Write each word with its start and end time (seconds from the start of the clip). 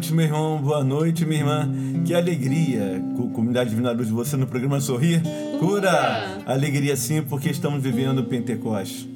Boa 0.00 0.08
noite, 0.08 0.14
meu 0.14 0.24
irmão. 0.24 0.62
Boa 0.62 0.82
noite, 0.82 1.26
minha 1.26 1.40
irmã. 1.40 1.70
Que 2.06 2.14
alegria, 2.14 3.04
comunidade 3.34 3.68
Divina 3.68 3.92
Luz, 3.92 4.08
você 4.08 4.34
no 4.34 4.46
programa 4.46 4.80
Sorrir 4.80 5.20
Cura. 5.58 6.40
Alegria 6.46 6.96
sim, 6.96 7.20
porque 7.20 7.50
estamos 7.50 7.82
vivendo 7.82 8.24
Pentecoste. 8.24 9.10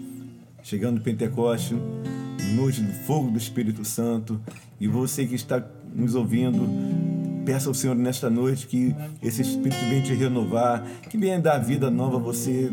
Chegando 0.62 1.00
Pentecoste, 1.00 1.74
noite 2.54 2.82
do 2.82 2.92
fogo 3.06 3.30
do 3.30 3.38
Espírito 3.38 3.82
Santo. 3.82 4.38
E 4.78 4.86
você 4.86 5.24
que 5.24 5.34
está 5.34 5.64
nos 5.94 6.14
ouvindo, 6.14 6.68
peça 7.46 7.70
ao 7.70 7.74
Senhor 7.74 7.96
nesta 7.96 8.28
noite 8.28 8.66
que 8.66 8.94
esse 9.22 9.40
Espírito 9.40 9.80
venha 9.88 10.02
te 10.02 10.12
renovar, 10.12 10.84
que 11.08 11.16
venha 11.16 11.40
dar 11.40 11.56
vida 11.60 11.90
nova 11.90 12.18
a 12.18 12.20
você 12.20 12.70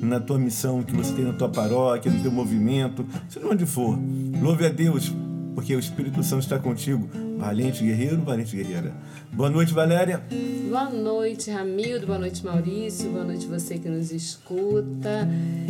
na 0.00 0.18
tua 0.18 0.38
missão 0.38 0.82
que 0.82 0.96
você 0.96 1.12
tem 1.12 1.26
na 1.26 1.34
tua 1.34 1.50
paróquia, 1.50 2.10
no 2.10 2.22
teu 2.22 2.32
movimento, 2.32 3.04
seja 3.28 3.46
onde 3.46 3.66
for. 3.66 3.98
Louve 4.40 4.64
a 4.64 4.70
Deus, 4.70 5.14
porque 5.54 5.76
o 5.76 5.78
Espírito 5.78 6.22
Santo 6.22 6.40
está 6.40 6.58
contigo. 6.58 7.06
Valente 7.40 7.82
guerreiro, 7.82 8.20
valente 8.20 8.54
guerreira. 8.54 8.92
Boa 9.32 9.48
noite, 9.48 9.72
Valéria. 9.72 10.22
Boa 10.68 10.90
noite, 10.90 11.50
Ramildo. 11.50 12.06
Boa 12.06 12.18
noite, 12.18 12.44
Maurício. 12.44 13.10
Boa 13.10 13.24
noite, 13.24 13.46
você 13.46 13.78
que 13.78 13.88
nos 13.88 14.12
escuta. 14.12 15.26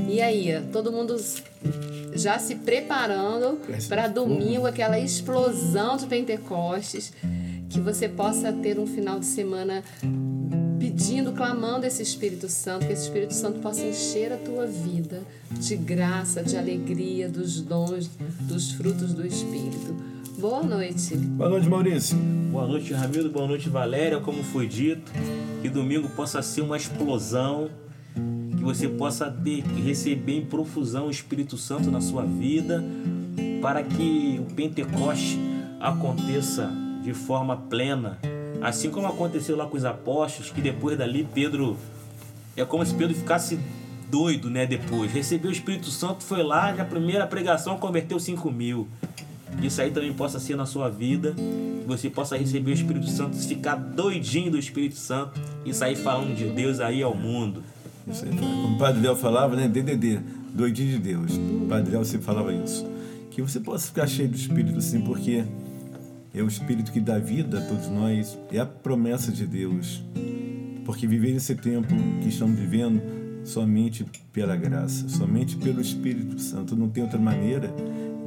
E 0.08 0.20
aí, 0.20 0.60
todo 0.72 0.90
mundo 0.90 1.16
já 2.12 2.40
se 2.40 2.56
preparando 2.56 3.60
para 3.88 4.08
domingo, 4.08 4.66
aquela 4.66 4.98
explosão 4.98 5.96
de 5.96 6.06
Pentecostes. 6.06 7.12
Que 7.68 7.78
você 7.78 8.08
possa 8.08 8.52
ter 8.52 8.76
um 8.80 8.86
final 8.86 9.20
de 9.20 9.26
semana 9.26 9.84
pedindo, 10.80 11.30
clamando 11.30 11.86
esse 11.86 12.02
Espírito 12.02 12.48
Santo, 12.48 12.84
que 12.84 12.92
esse 12.92 13.04
Espírito 13.04 13.32
Santo 13.32 13.60
possa 13.60 13.86
encher 13.86 14.32
a 14.32 14.36
tua 14.36 14.66
vida 14.66 15.22
de 15.52 15.76
graça, 15.76 16.42
de 16.42 16.56
alegria, 16.56 17.28
dos 17.28 17.60
dons, 17.60 18.10
dos 18.40 18.72
frutos 18.72 19.14
do 19.14 19.24
Espírito. 19.24 20.09
Boa 20.40 20.62
noite. 20.62 21.16
Boa 21.16 21.50
noite, 21.50 21.68
Maurício. 21.68 22.16
Boa 22.50 22.66
noite, 22.66 22.92
Ramiro. 22.92 23.28
Boa 23.28 23.46
noite, 23.46 23.68
Valéria. 23.68 24.18
Como 24.20 24.42
foi 24.42 24.66
dito, 24.66 25.12
que 25.62 25.68
domingo 25.68 26.08
possa 26.10 26.40
ser 26.42 26.62
uma 26.62 26.76
explosão, 26.76 27.70
que 28.56 28.62
você 28.62 28.88
possa 28.88 29.30
ter, 29.30 29.62
receber 29.84 30.38
em 30.38 30.44
profusão 30.44 31.06
o 31.06 31.10
Espírito 31.10 31.56
Santo 31.56 31.90
na 31.90 32.00
sua 32.00 32.24
vida, 32.24 32.82
para 33.60 33.82
que 33.82 34.40
o 34.40 34.54
Pentecoste 34.54 35.38
aconteça 35.78 36.70
de 37.02 37.14
forma 37.14 37.56
plena 37.56 38.18
Assim 38.60 38.90
como 38.90 39.06
aconteceu 39.06 39.56
lá 39.56 39.66
com 39.66 39.76
os 39.76 39.84
apóstolos, 39.86 40.50
que 40.50 40.60
depois 40.60 40.96
dali 40.96 41.26
Pedro. 41.34 41.78
É 42.54 42.64
como 42.64 42.84
se 42.84 42.94
Pedro 42.94 43.14
ficasse 43.14 43.58
doido, 44.10 44.50
né? 44.50 44.66
Depois. 44.66 45.10
Recebeu 45.10 45.48
o 45.50 45.52
Espírito 45.52 45.90
Santo, 45.90 46.22
foi 46.22 46.42
lá, 46.42 46.72
na 46.72 46.84
primeira 46.84 47.26
pregação 47.26 47.78
converteu 47.78 48.20
5 48.20 48.50
mil. 48.50 48.86
Isso 49.62 49.80
aí 49.80 49.90
também 49.90 50.12
possa 50.12 50.38
ser 50.38 50.56
na 50.56 50.66
sua 50.66 50.88
vida. 50.88 51.34
Que 51.34 51.86
você 51.86 52.08
possa 52.08 52.36
receber 52.36 52.70
o 52.70 52.74
Espírito 52.74 53.08
Santo, 53.08 53.36
ficar 53.36 53.74
doidinho 53.74 54.50
do 54.50 54.58
Espírito 54.58 54.96
Santo 54.96 55.40
e 55.64 55.74
sair 55.74 55.96
falando 55.96 56.34
de 56.34 56.44
Deus 56.44 56.80
aí 56.80 57.02
ao 57.02 57.14
mundo. 57.14 57.62
Isso 58.06 58.24
aí, 58.24 58.30
como 58.30 58.74
o 58.74 58.78
Padre 58.78 59.02
Léo 59.02 59.16
falava, 59.16 59.56
né? 59.56 59.68
DDD, 59.68 60.20
doidinho 60.54 60.90
de 60.90 60.98
Deus. 60.98 61.32
O 61.32 61.66
Padre 61.68 61.92
Léo 61.92 62.04
sempre 62.04 62.26
falava 62.26 62.52
isso. 62.52 62.86
Que 63.30 63.42
você 63.42 63.60
possa 63.60 63.86
ficar 63.86 64.06
cheio 64.06 64.28
do 64.28 64.36
Espírito, 64.36 64.78
assim, 64.78 65.00
porque 65.00 65.44
é 66.34 66.42
o 66.42 66.46
Espírito 66.46 66.92
que 66.92 67.00
dá 67.00 67.18
vida 67.18 67.58
a 67.58 67.62
todos 67.62 67.88
nós, 67.88 68.38
é 68.52 68.58
a 68.58 68.66
promessa 68.66 69.30
de 69.30 69.46
Deus. 69.46 70.02
Porque 70.84 71.06
viver 71.06 71.34
esse 71.36 71.54
tempo 71.54 71.94
que 72.22 72.28
estamos 72.28 72.58
vivendo 72.58 73.00
somente 73.44 74.04
pela 74.32 74.56
graça, 74.56 75.08
somente 75.08 75.56
pelo 75.56 75.80
Espírito 75.80 76.38
Santo. 76.40 76.76
Não 76.76 76.88
tem 76.88 77.02
outra 77.02 77.18
maneira 77.18 77.72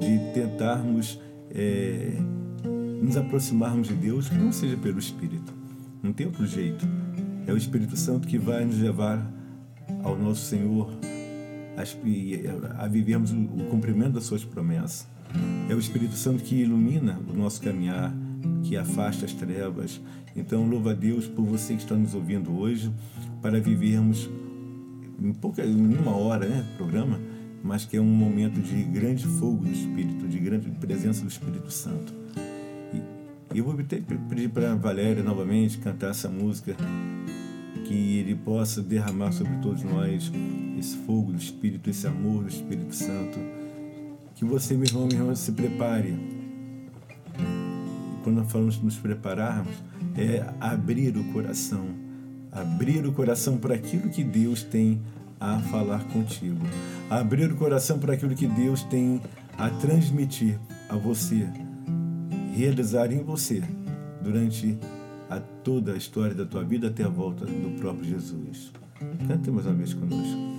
de 0.04 0.20
tentarmos 0.34 1.20
é, 1.50 2.18
nos 3.02 3.18
aproximarmos 3.18 3.88
de 3.88 3.96
Deus 3.96 4.30
que 4.30 4.36
não 4.36 4.52
seja 4.52 4.78
pelo 4.78 5.00
Espírito. 5.00 5.54
Não 6.02 6.14
tem 6.14 6.26
outro 6.26 6.46
jeito. 6.46 6.86
É 7.48 7.54
o 7.54 7.58
Espírito 7.58 7.98
Santo 7.98 8.28
que 8.28 8.38
vai 8.38 8.66
nos 8.66 8.78
levar 8.78 9.26
ao 10.04 10.18
nosso 10.18 10.46
Senhor 10.46 10.90
a, 11.78 12.84
a 12.84 12.88
vivermos 12.88 13.32
o 13.32 13.66
cumprimento 13.70 14.14
das 14.14 14.26
suas 14.26 14.44
promessas. 14.44 15.08
É 15.70 15.74
o 15.74 15.80
Espírito 15.80 16.14
Santo 16.16 16.44
que 16.44 16.56
ilumina 16.56 17.20
o 17.28 17.34
nosso 17.36 17.62
caminhar, 17.62 18.14
que 18.64 18.78
afasta 18.78 19.26
as 19.26 19.34
trevas. 19.34 20.00
Então, 20.36 20.68
louva 20.68 20.92
a 20.92 20.94
Deus 20.94 21.28
por 21.28 21.46
você 21.46 21.76
que 21.76 21.84
está 21.84 21.96
nos 21.96 22.14
ouvindo 22.14 22.56
hoje, 22.58 22.92
para 23.42 23.60
vivermos 23.60 24.30
em, 25.22 25.34
pouca, 25.34 25.66
em 25.66 25.98
uma 25.98 26.16
hora, 26.16 26.48
né, 26.48 26.66
programa, 26.78 27.20
mas 27.64 27.86
que 27.86 27.98
é 27.98 28.02
um 28.02 28.06
momento 28.06 28.62
de 28.62 28.84
grande 28.84 29.26
fogo 29.26 29.64
do 29.64 29.72
Espírito, 29.72 30.28
de 30.28 30.38
grande 30.38 30.70
presença 30.70 31.22
do 31.22 31.30
Espírito 31.30 31.72
Santo. 31.72 32.14
E 33.54 33.58
eu 33.58 33.64
vou 33.64 33.76
pedir 33.76 34.50
para 34.50 34.76
Valéria 34.76 35.24
novamente 35.24 35.78
cantar 35.78 36.12
essa 36.12 36.28
música, 36.28 36.76
que 37.86 38.18
ele 38.18 38.36
possa 38.36 38.82
derramar 38.82 39.32
sobre 39.32 39.56
todos 39.58 39.84
nós 39.84 40.32
esse 40.78 40.98
fogo 40.98 41.32
do 41.32 41.38
Espírito, 41.38 41.90
esse 41.90 42.06
amor 42.06 42.44
do 42.44 42.50
Espírito 42.50 42.94
Santo 42.94 43.40
que 44.44 44.50
você, 44.50 44.76
meu 44.76 44.86
irmão, 44.86 45.08
minha 45.08 45.22
irmã, 45.22 45.36
se 45.36 45.52
prepare. 45.54 46.14
Quando 48.24 48.38
nós 48.38 48.52
falamos 48.52 48.76
de 48.76 48.84
nos 48.84 48.98
prepararmos, 48.98 49.74
é 50.18 50.46
abrir 50.60 51.16
o 51.16 51.24
coração. 51.32 51.86
Abrir 52.52 53.06
o 53.06 53.14
coração 53.14 53.58
para 53.58 53.76
aquilo 53.76 54.10
que 54.10 54.24
Deus 54.24 54.62
tem 54.62 55.02
a 55.40 55.60
falar 55.60 56.04
contigo. 56.06 56.66
Abrir 57.10 57.52
o 57.52 57.56
coração 57.56 58.00
para 58.00 58.14
aquilo 58.14 58.36
que 58.36 58.48
Deus 58.48 58.84
tem 58.84 59.22
a 59.58 59.70
transmitir 59.70 60.60
a 60.90 60.96
você, 60.96 61.48
realizar 62.56 63.12
em 63.12 63.24
você 63.24 63.64
durante 64.22 64.78
a 65.30 65.40
toda 65.40 65.94
a 65.94 65.98
história 65.98 66.36
da 66.36 66.46
tua 66.46 66.64
vida 66.64 66.88
até 66.88 67.04
a 67.04 67.10
volta 67.10 67.46
do 67.46 67.80
próprio 67.80 68.06
Jesus. 68.06 68.72
Cante 69.28 69.52
mais 69.52 69.66
uma 69.66 69.76
vez 69.76 69.94
conosco. 69.94 70.53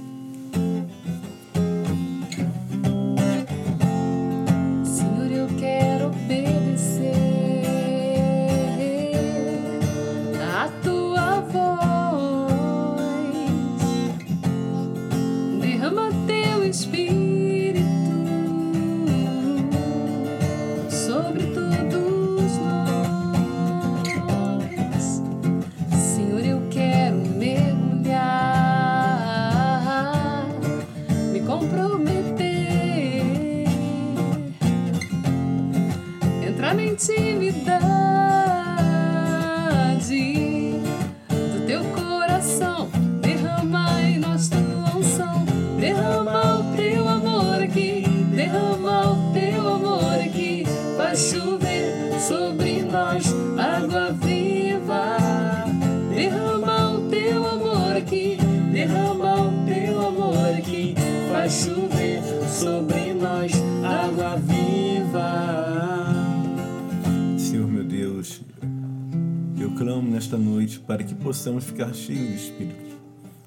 Possamos 71.24 71.64
ficar 71.64 71.92
cheios 71.94 72.28
do 72.28 72.34
Espírito, 72.34 73.00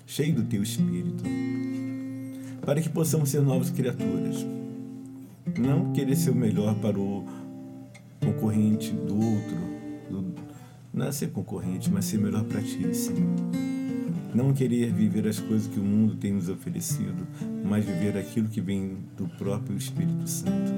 cheios 0.05 0.35
do 0.35 0.43
Teu 0.43 0.61
Espírito, 0.61 1.23
para 2.65 2.81
que 2.81 2.89
possamos 2.89 3.29
ser 3.29 3.41
novas 3.41 3.69
criaturas. 3.69 4.45
Não 5.57 5.93
querer 5.93 6.15
ser 6.15 6.31
o 6.31 6.35
melhor 6.35 6.75
para 6.75 6.99
o 6.99 7.25
concorrente 8.19 8.91
do 8.91 9.15
outro, 9.15 9.57
do, 10.09 10.35
não 10.93 11.05
é 11.05 11.11
ser 11.11 11.31
concorrente, 11.31 11.89
mas 11.89 12.05
ser 12.05 12.17
melhor 12.17 12.43
para 12.43 12.61
Ti, 12.61 12.93
Senhor. 12.93 13.35
Não 14.35 14.53
querer 14.53 14.91
viver 14.91 15.27
as 15.27 15.39
coisas 15.39 15.67
que 15.67 15.79
o 15.79 15.83
mundo 15.83 16.15
tem 16.17 16.33
nos 16.33 16.49
oferecido, 16.49 17.25
mas 17.63 17.85
viver 17.85 18.17
aquilo 18.17 18.49
que 18.49 18.59
vem 18.59 18.97
do 19.15 19.27
próprio 19.37 19.77
Espírito 19.77 20.27
Santo. 20.27 20.73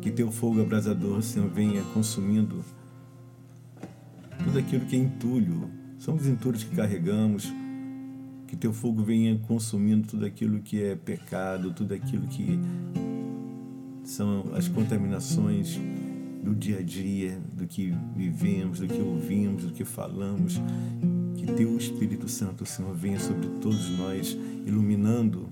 Que 0.00 0.10
Teu 0.10 0.30
fogo 0.30 0.62
abrasador, 0.62 1.20
Senhor, 1.22 1.50
venha 1.50 1.82
consumindo 1.92 2.64
tudo 4.44 4.58
aquilo 4.58 4.84
que 4.86 4.96
é 4.96 4.98
entulho. 4.98 5.70
São 5.98 6.14
os 6.14 6.26
entulhos 6.26 6.64
que 6.64 6.74
carregamos. 6.74 7.52
Que 8.46 8.56
teu 8.56 8.72
fogo 8.72 9.02
venha 9.02 9.38
consumindo 9.38 10.08
tudo 10.08 10.24
aquilo 10.24 10.60
que 10.60 10.82
é 10.82 10.96
pecado, 10.96 11.72
tudo 11.72 11.94
aquilo 11.94 12.26
que 12.26 12.58
são 14.02 14.44
as 14.54 14.66
contaminações 14.66 15.78
do 16.42 16.54
dia 16.54 16.78
a 16.78 16.82
dia, 16.82 17.38
do 17.52 17.66
que 17.66 17.94
vivemos, 18.16 18.80
do 18.80 18.88
que 18.88 19.00
ouvimos, 19.00 19.64
do 19.64 19.72
que 19.72 19.84
falamos. 19.84 20.60
Que 21.36 21.46
Teu 21.46 21.76
Espírito 21.76 22.28
Santo, 22.28 22.66
Senhor, 22.66 22.94
venha 22.94 23.20
sobre 23.20 23.46
todos 23.60 23.88
nós, 23.98 24.36
iluminando 24.66 25.48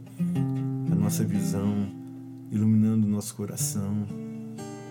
a 0.90 0.94
nossa 0.94 1.24
visão, 1.24 1.86
iluminando 2.50 3.06
o 3.06 3.10
nosso 3.10 3.34
coração, 3.34 4.06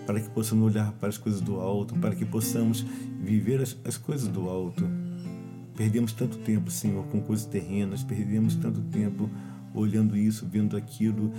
para 0.08 0.20
que 0.20 0.30
possamos 0.30 0.72
olhar 0.72 0.90
para 0.92 1.10
as 1.10 1.18
coisas 1.18 1.42
do 1.42 1.60
alto, 1.60 1.94
para 1.96 2.14
que 2.14 2.24
possamos 2.24 2.80
viver 3.20 3.60
as, 3.60 3.76
as 3.84 3.98
coisas 3.98 4.26
do 4.26 4.48
alto. 4.48 4.88
Perdemos 5.76 6.14
tanto 6.14 6.38
tempo, 6.38 6.70
Senhor, 6.70 7.04
com 7.08 7.20
coisas 7.20 7.44
terrenas, 7.44 8.02
perdemos 8.02 8.54
tanto 8.54 8.80
tempo 8.80 9.28
olhando 9.74 10.16
isso, 10.16 10.46
vendo 10.46 10.78
aquilo. 10.78 11.30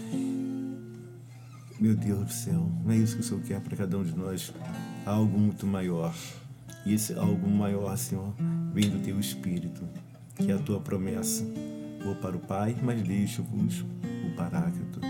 Meu 1.80 1.96
Deus 1.96 2.20
do 2.20 2.32
céu, 2.32 2.72
não 2.86 2.92
é 2.92 2.98
isso 2.98 3.16
que 3.16 3.22
o 3.22 3.24
Senhor 3.24 3.42
quer 3.42 3.60
para 3.60 3.76
cada 3.76 3.98
um 3.98 4.04
de 4.04 4.16
nós. 4.16 4.54
Há 5.04 5.14
algo 5.14 5.40
muito 5.40 5.66
maior. 5.66 6.14
E 6.86 6.94
esse 6.94 7.14
algo 7.14 7.50
maior, 7.50 7.98
Senhor, 7.98 8.36
vem 8.72 8.88
do 8.88 9.00
teu 9.00 9.20
Espírito, 9.20 9.82
que 10.36 10.52
é 10.52 10.54
a 10.54 10.60
tua 10.60 10.80
promessa. 10.80 11.44
Vou 12.04 12.14
para 12.14 12.38
o 12.38 12.40
Pai, 12.40 12.76
mas 12.84 13.02
deixo-vos 13.02 13.80
o 13.82 14.36
Paráclito. 14.38 15.02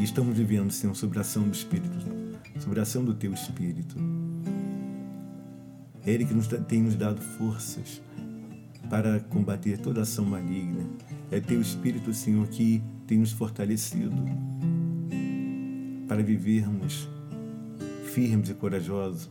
E 0.00 0.02
estamos 0.02 0.36
vivendo, 0.36 0.72
Senhor, 0.72 0.96
sobre 0.96 1.18
a 1.18 1.20
ação 1.20 1.44
do 1.44 1.54
Espírito, 1.54 2.13
sobre 2.58 2.80
a 2.80 2.82
ação 2.82 3.04
do 3.04 3.14
teu 3.14 3.32
Espírito. 3.32 3.96
É 6.06 6.10
Ele 6.10 6.24
que 6.24 6.34
nos, 6.34 6.46
tem 6.46 6.82
nos 6.82 6.94
dado 6.94 7.20
forças 7.20 8.00
para 8.88 9.20
combater 9.20 9.78
toda 9.78 10.02
ação 10.02 10.24
maligna. 10.24 10.84
É 11.30 11.40
teu 11.40 11.60
Espírito, 11.60 12.12
Senhor, 12.12 12.46
que 12.48 12.82
tem 13.06 13.18
nos 13.18 13.32
fortalecido 13.32 14.14
para 16.06 16.22
vivermos 16.22 17.08
firmes 18.04 18.50
e 18.50 18.54
corajosos 18.54 19.28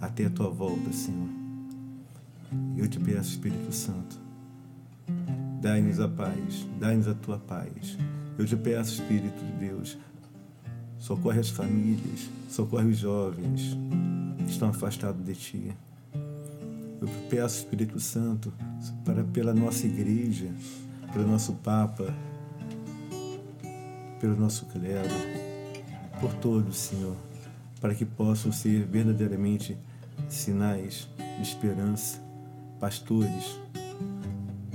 até 0.00 0.26
a 0.26 0.30
tua 0.30 0.50
volta, 0.50 0.92
Senhor. 0.92 1.28
Eu 2.76 2.88
te 2.88 2.98
peço, 2.98 3.30
Espírito 3.30 3.72
Santo, 3.72 4.20
dai-nos 5.60 6.00
a 6.00 6.08
paz, 6.08 6.66
dai-nos 6.78 7.08
a 7.08 7.14
tua 7.14 7.38
paz. 7.38 7.96
Eu 8.36 8.44
te 8.44 8.56
peço, 8.56 9.00
Espírito 9.00 9.44
de 9.44 9.52
Deus, 9.52 9.98
socorre 11.04 11.38
as 11.38 11.50
famílias, 11.50 12.30
socorre 12.48 12.88
os 12.88 12.96
jovens 12.96 13.76
que 14.38 14.50
estão 14.50 14.70
afastados 14.70 15.22
de 15.22 15.34
ti. 15.34 15.76
Eu 16.98 17.06
peço, 17.28 17.58
Espírito 17.58 18.00
Santo, 18.00 18.50
para 19.04 19.22
pela 19.22 19.52
nossa 19.52 19.86
igreja, 19.86 20.50
pelo 21.12 21.28
nosso 21.28 21.52
Papa, 21.56 22.06
pelo 24.18 24.34
nosso 24.34 24.64
clero, 24.64 25.10
por 26.22 26.32
todos, 26.36 26.74
Senhor, 26.74 27.16
para 27.82 27.94
que 27.94 28.06
possam 28.06 28.50
ser 28.50 28.86
verdadeiramente 28.86 29.76
sinais 30.26 31.06
de 31.36 31.42
esperança, 31.42 32.18
pastores 32.80 33.60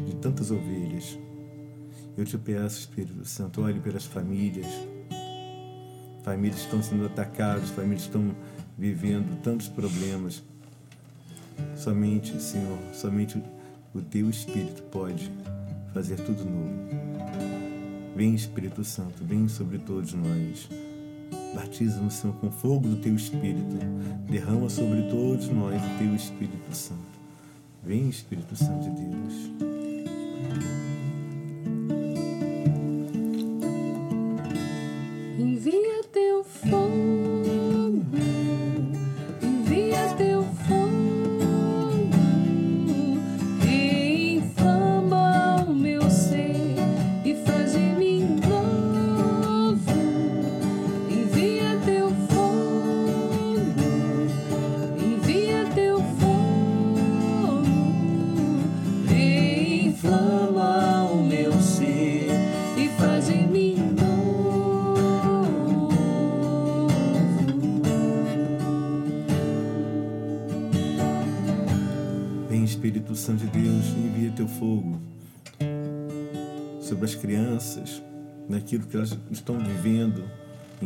de 0.05 0.15
tantas 0.17 0.51
ovelhas. 0.51 1.17
Eu 2.15 2.23
te 2.23 2.37
peço, 2.37 2.81
Espírito 2.81 3.25
Santo, 3.25 3.63
olhe 3.63 3.79
pelas 3.79 4.05
famílias. 4.05 4.67
Famílias 6.29 6.59
estão 6.59 6.83
sendo 6.83 7.07
atacadas, 7.07 7.71
famílias 7.71 8.03
estão 8.03 8.35
vivendo 8.77 9.41
tantos 9.41 9.67
problemas. 9.67 10.43
Somente, 11.75 12.39
Senhor, 12.39 12.77
somente 12.93 13.41
o 13.95 13.99
teu 13.99 14.29
Espírito 14.29 14.83
pode 14.91 15.31
fazer 15.91 16.17
tudo 16.17 16.45
novo. 16.45 16.71
Vem, 18.15 18.35
Espírito 18.35 18.83
Santo, 18.83 19.23
vem 19.23 19.47
sobre 19.47 19.79
todos 19.79 20.13
nós. 20.13 20.69
Batiza-nos, 21.55 22.13
Senhor, 22.13 22.35
com 22.35 22.51
fogo 22.51 22.87
do 22.87 22.97
teu 22.97 23.15
Espírito. 23.15 23.79
Derrama 24.29 24.69
sobre 24.69 25.01
todos 25.09 25.47
nós 25.47 25.81
o 25.81 25.97
teu 25.97 26.13
Espírito 26.13 26.75
Santo. 26.75 27.01
Vem, 27.83 28.07
Espírito 28.07 28.55
Santo 28.55 28.83
de 28.83 29.01
Deus. 29.01 29.68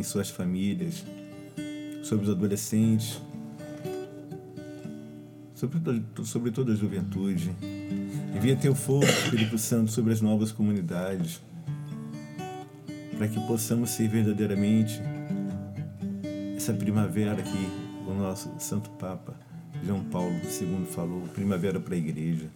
Em 0.03 0.05
suas 0.05 0.29
famílias, 0.29 1.05
sobre 2.03 2.25
os 2.25 2.31
adolescentes, 2.31 3.21
sobre, 5.55 5.79
sobre 6.25 6.51
toda 6.51 6.73
a 6.73 6.75
juventude. 6.75 7.55
Envia 8.35 8.57
teu 8.57 8.75
fogo, 8.75 9.05
Espírito 9.05 9.57
Santo, 9.57 9.91
sobre 9.91 10.11
as 10.11 10.19
novas 10.19 10.51
comunidades, 10.51 11.41
para 13.17 13.29
que 13.29 13.39
possamos 13.47 13.91
ser 13.91 14.09
verdadeiramente 14.09 15.01
essa 16.57 16.73
primavera 16.73 17.41
que 17.41 18.09
o 18.09 18.13
nosso 18.13 18.51
Santo 18.59 18.89
Papa 18.91 19.33
João 19.85 20.03
Paulo 20.03 20.35
II 20.35 20.85
falou, 20.85 21.21
primavera 21.33 21.79
para 21.79 21.95
a 21.95 21.97
igreja. 21.97 22.49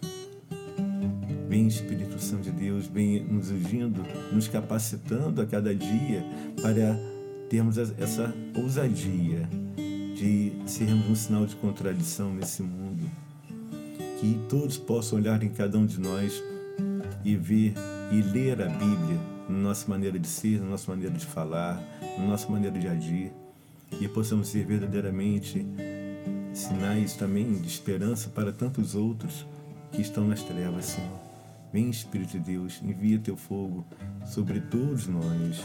Vem 1.48 1.66
Espírito 1.66 2.18
Santo 2.18 2.42
de 2.42 2.50
Deus, 2.50 2.86
vem 2.86 3.22
nos 3.24 3.50
ungindo, 3.50 4.02
nos 4.32 4.48
capacitando 4.48 5.40
a 5.40 5.46
cada 5.46 5.74
dia 5.74 6.22
para 6.60 7.17
termos 7.48 7.78
essa 7.78 8.34
ousadia 8.54 9.48
de 10.14 10.52
sermos 10.66 11.08
um 11.08 11.14
sinal 11.14 11.46
de 11.46 11.56
contradição 11.56 12.32
nesse 12.32 12.62
mundo. 12.62 13.08
Que 14.20 14.38
todos 14.48 14.76
possam 14.76 15.18
olhar 15.18 15.42
em 15.42 15.48
cada 15.48 15.78
um 15.78 15.86
de 15.86 16.00
nós 16.00 16.42
e 17.24 17.36
ver 17.36 17.74
e 18.10 18.20
ler 18.22 18.60
a 18.60 18.66
Bíblia 18.66 19.18
na 19.48 19.58
nossa 19.58 19.88
maneira 19.88 20.18
de 20.18 20.26
ser, 20.26 20.60
na 20.60 20.70
nossa 20.70 20.90
maneira 20.90 21.14
de 21.14 21.24
falar, 21.24 21.82
na 22.18 22.26
nossa 22.26 22.48
maneira 22.48 22.78
de 22.78 22.88
agir, 22.88 23.32
e 24.00 24.08
possamos 24.08 24.48
ser 24.48 24.66
verdadeiramente 24.66 25.64
sinais 26.52 27.14
também 27.14 27.52
de 27.54 27.68
esperança 27.68 28.28
para 28.28 28.52
tantos 28.52 28.94
outros 28.94 29.46
que 29.92 30.02
estão 30.02 30.26
nas 30.26 30.42
trevas, 30.42 30.86
Senhor. 30.86 31.20
Vem, 31.72 31.88
Espírito 31.90 32.32
de 32.32 32.40
Deus, 32.40 32.80
envia 32.82 33.18
teu 33.18 33.36
fogo 33.36 33.86
sobre 34.26 34.60
todos 34.60 35.06
nós. 35.06 35.64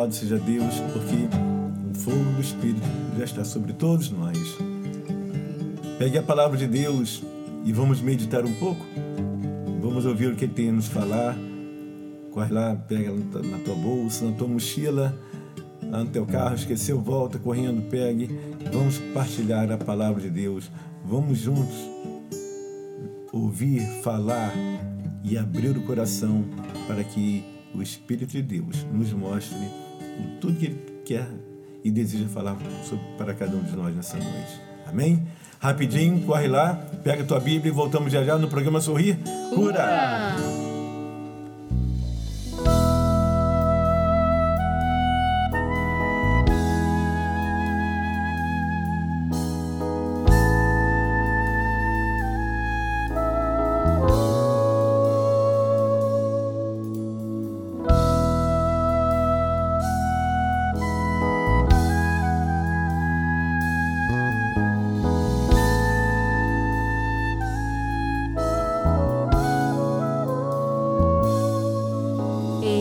Louvado 0.00 0.14
seja 0.14 0.38
Deus, 0.38 0.80
porque 0.94 1.28
o 1.90 1.94
fogo 1.94 2.32
do 2.32 2.40
Espírito 2.40 2.80
já 3.18 3.24
está 3.24 3.44
sobre 3.44 3.74
todos 3.74 4.10
nós. 4.10 4.38
Pegue 5.98 6.16
a 6.16 6.22
palavra 6.22 6.56
de 6.56 6.66
Deus 6.66 7.22
e 7.66 7.72
vamos 7.74 8.00
meditar 8.00 8.42
um 8.46 8.54
pouco. 8.54 8.82
Vamos 9.78 10.06
ouvir 10.06 10.32
o 10.32 10.36
que 10.36 10.46
ele 10.46 10.54
tem 10.54 10.70
a 10.70 10.72
nos 10.72 10.86
falar. 10.86 11.36
Corre 12.30 12.50
lá, 12.50 12.74
pega 12.76 13.12
na 13.12 13.58
tua 13.58 13.74
bolsa, 13.74 14.24
na 14.24 14.32
tua 14.32 14.48
mochila, 14.48 15.14
lá 15.82 16.02
no 16.02 16.08
teu 16.08 16.24
carro, 16.24 16.54
esqueceu, 16.54 16.98
volta 16.98 17.38
correndo, 17.38 17.82
pegue. 17.90 18.30
Vamos 18.72 18.96
partilhar 19.12 19.70
a 19.70 19.76
palavra 19.76 20.22
de 20.22 20.30
Deus. 20.30 20.70
Vamos 21.04 21.36
juntos 21.36 21.76
ouvir, 23.34 23.82
falar 24.02 24.54
e 25.22 25.36
abrir 25.36 25.76
o 25.76 25.82
coração 25.82 26.42
para 26.88 27.04
que 27.04 27.44
o 27.74 27.82
Espírito 27.82 28.30
de 28.30 28.40
Deus 28.40 28.86
nos 28.94 29.12
mostre 29.12 29.89
tudo 30.40 30.58
que 30.58 30.66
Ele 30.66 31.02
quer 31.04 31.28
e 31.82 31.90
deseja 31.90 32.28
falar 32.28 32.56
sobre, 32.84 33.04
para 33.16 33.34
cada 33.34 33.56
um 33.56 33.62
de 33.62 33.76
nós 33.76 33.94
nessa 33.94 34.16
noite. 34.16 34.60
Amém? 34.86 35.26
Rapidinho, 35.58 36.20
corre 36.22 36.48
lá, 36.48 36.74
pega 37.04 37.22
a 37.22 37.26
tua 37.26 37.38
Bíblia 37.40 37.70
e 37.70 37.74
voltamos 37.74 38.12
já 38.12 38.24
já 38.24 38.38
no 38.38 38.48
programa 38.48 38.80
Sorrir. 38.80 39.18
Cura! 39.54 40.34
Cura! 40.36 40.49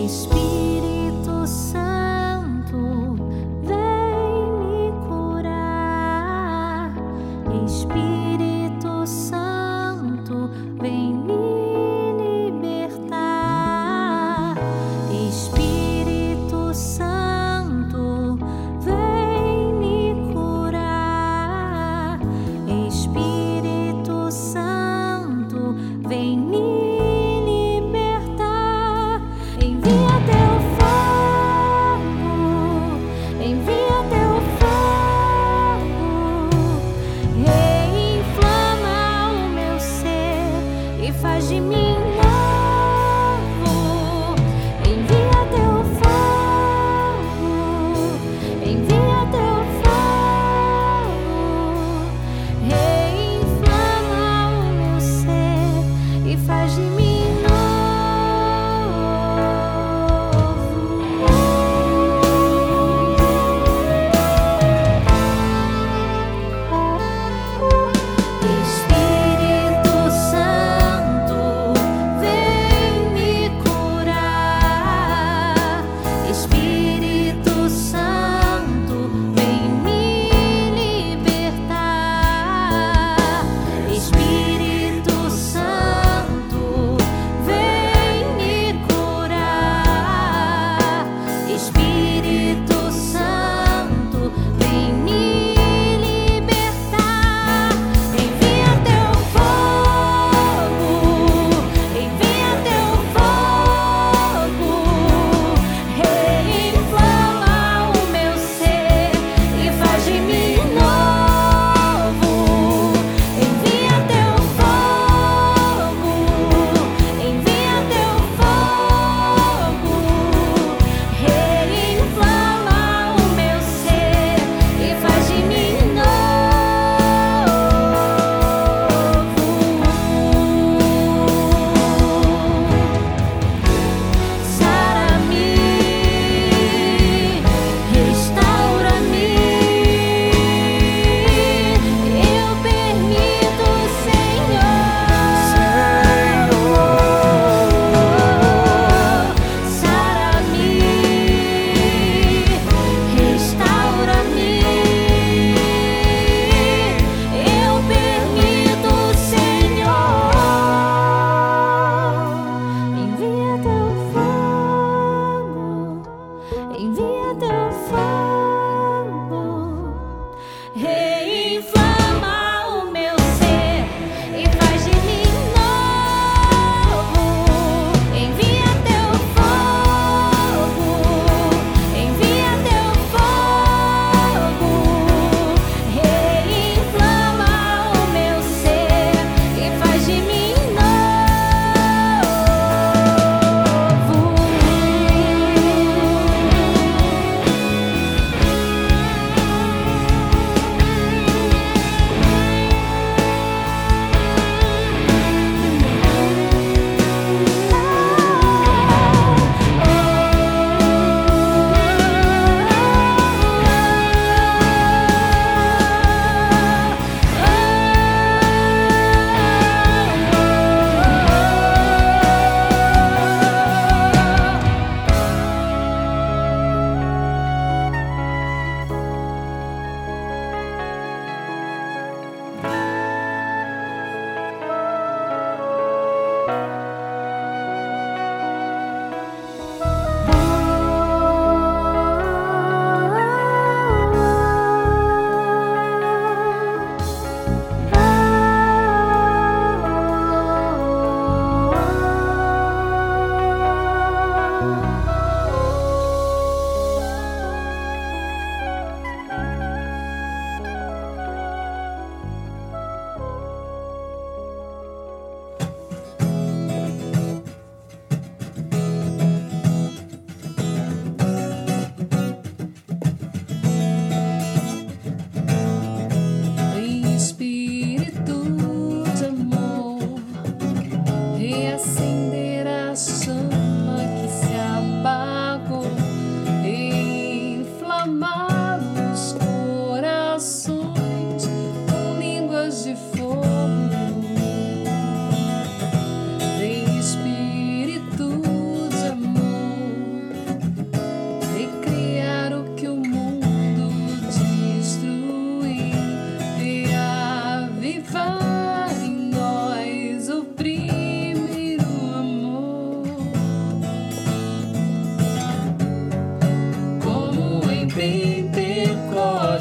speak. 0.10 0.49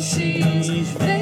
She's 0.01 1.18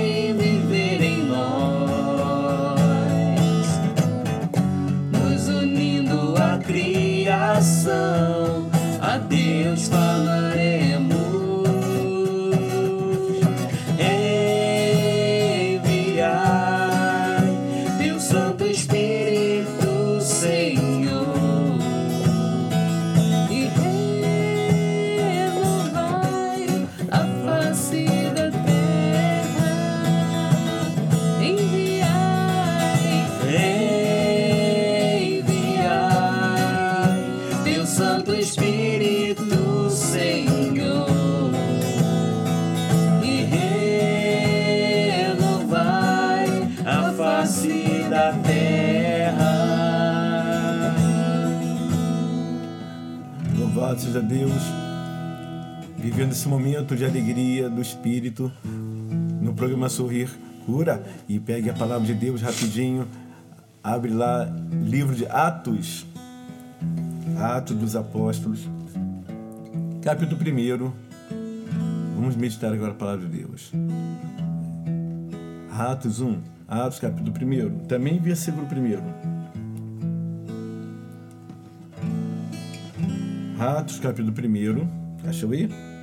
vivendo 56.46 56.48
esse 56.48 56.48
momento 56.48 56.94
de 56.94 57.04
alegria 57.04 57.68
do 57.68 57.82
Espírito 57.82 58.52
no 59.42 59.52
programa 59.52 59.88
Sorrir 59.88 60.30
Cura. 60.64 61.02
E 61.28 61.40
pegue 61.40 61.68
a 61.68 61.74
palavra 61.74 62.06
de 62.06 62.14
Deus 62.14 62.40
rapidinho, 62.40 63.08
abre 63.82 64.12
lá, 64.12 64.48
livro 64.84 65.14
de 65.14 65.26
Atos, 65.26 66.06
Atos 67.38 67.76
dos 67.76 67.96
Apóstolos, 67.96 68.68
capítulo 70.02 70.40
1. 70.40 70.92
Vamos 72.14 72.36
meditar 72.36 72.72
agora 72.72 72.92
a 72.92 72.94
palavra 72.94 73.26
de 73.26 73.38
Deus. 73.38 73.72
Atos 75.72 76.20
1, 76.20 76.38
Atos 76.68 77.00
capítulo 77.00 77.32
1, 77.32 77.86
também 77.86 78.20
versículo 78.20 78.66
1. 78.66 79.26
Atos, 83.60 83.98
capítulo 83.98 84.32
1. 84.32 85.28
Achou 85.28 85.50
aí? 85.50 85.95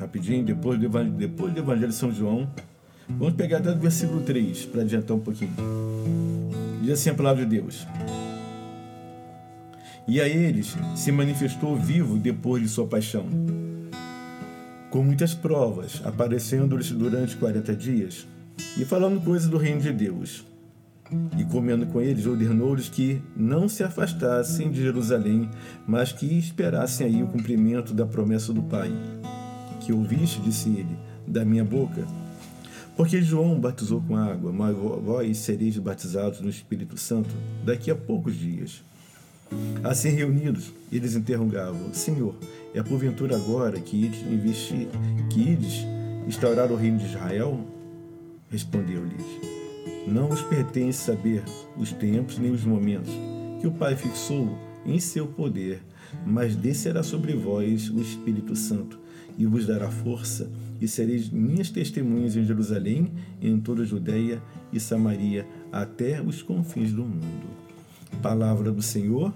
Rapidinho, 0.00 0.44
depois 0.44 0.78
do, 0.78 0.88
depois 1.10 1.52
do 1.52 1.60
Evangelho 1.60 1.88
de 1.88 1.94
São 1.94 2.10
João. 2.10 2.48
Vamos 3.08 3.34
pegar 3.34 3.58
até 3.58 3.70
o 3.70 3.78
versículo 3.78 4.22
3 4.22 4.66
para 4.66 4.82
adiantar 4.82 5.16
um 5.16 5.20
pouquinho. 5.20 5.52
Diz 6.80 6.92
assim 6.92 7.10
a 7.10 7.14
palavra 7.14 7.44
de 7.44 7.56
Deus. 7.56 7.86
E 10.08 10.20
a 10.20 10.28
eles 10.28 10.76
se 10.96 11.12
manifestou 11.12 11.76
vivo 11.76 12.16
depois 12.16 12.62
de 12.62 12.68
sua 12.68 12.86
paixão, 12.86 13.26
com 14.90 15.04
muitas 15.04 15.34
provas, 15.34 16.00
aparecendo-lhes 16.04 16.90
durante 16.90 17.36
40 17.36 17.76
dias 17.76 18.26
e 18.76 18.84
falando 18.84 19.20
coisas 19.22 19.48
do 19.48 19.56
reino 19.56 19.80
de 19.80 19.92
Deus. 19.92 20.44
E 21.36 21.44
comendo 21.44 21.86
com 21.86 22.00
eles, 22.00 22.26
ordenou-lhes 22.26 22.88
que 22.88 23.20
não 23.36 23.68
se 23.68 23.82
afastassem 23.82 24.70
de 24.70 24.80
Jerusalém, 24.80 25.50
mas 25.86 26.12
que 26.12 26.26
esperassem 26.26 27.06
aí 27.06 27.22
o 27.22 27.26
cumprimento 27.26 27.92
da 27.92 28.06
promessa 28.06 28.52
do 28.52 28.62
Pai. 28.62 28.90
Que 29.90 29.94
ouviste, 29.94 30.40
disse 30.40 30.68
ele, 30.68 30.96
da 31.26 31.44
minha 31.44 31.64
boca. 31.64 32.06
Porque 32.96 33.20
João 33.20 33.58
batizou 33.58 34.00
com 34.00 34.16
água, 34.16 34.52
mas 34.52 34.72
vós 34.76 35.36
sereis 35.38 35.76
batizados 35.78 36.40
no 36.40 36.48
Espírito 36.48 36.96
Santo 36.96 37.28
daqui 37.64 37.90
a 37.90 37.96
poucos 37.96 38.36
dias. 38.36 38.84
Assim 39.82 40.10
reunidos, 40.10 40.72
eles 40.92 41.16
interrogavam: 41.16 41.92
Senhor, 41.92 42.36
é 42.72 42.80
porventura 42.84 43.34
agora 43.34 43.80
que 43.80 44.04
ides, 44.04 44.20
que 45.28 45.40
ides 45.40 45.84
instaurar 46.28 46.70
o 46.70 46.76
reino 46.76 46.98
de 46.98 47.06
Israel? 47.06 47.58
Respondeu-lhes: 48.48 49.24
Não 50.06 50.28
vos 50.28 50.40
pertence 50.42 51.02
saber 51.02 51.42
os 51.76 51.90
tempos 51.90 52.38
nem 52.38 52.52
os 52.52 52.62
momentos 52.62 53.12
que 53.60 53.66
o 53.66 53.72
Pai 53.72 53.96
fixou 53.96 54.56
em 54.86 55.00
seu 55.00 55.26
poder, 55.26 55.82
mas 56.24 56.54
descerá 56.54 57.02
sobre 57.02 57.34
vós 57.34 57.90
o 57.90 58.00
Espírito 58.00 58.54
Santo 58.54 59.00
e 59.40 59.46
vos 59.46 59.66
dará 59.66 59.90
força, 59.90 60.48
e 60.80 60.86
sereis 60.86 61.30
minhas 61.30 61.70
testemunhas 61.70 62.36
em 62.36 62.44
Jerusalém, 62.44 63.10
em 63.40 63.58
toda 63.58 63.82
a 63.82 63.86
Judéia 63.86 64.42
e 64.72 64.78
Samaria, 64.78 65.46
até 65.72 66.20
os 66.20 66.42
confins 66.42 66.92
do 66.92 67.02
mundo. 67.02 67.48
Palavra 68.22 68.70
do 68.70 68.82
Senhor, 68.82 69.34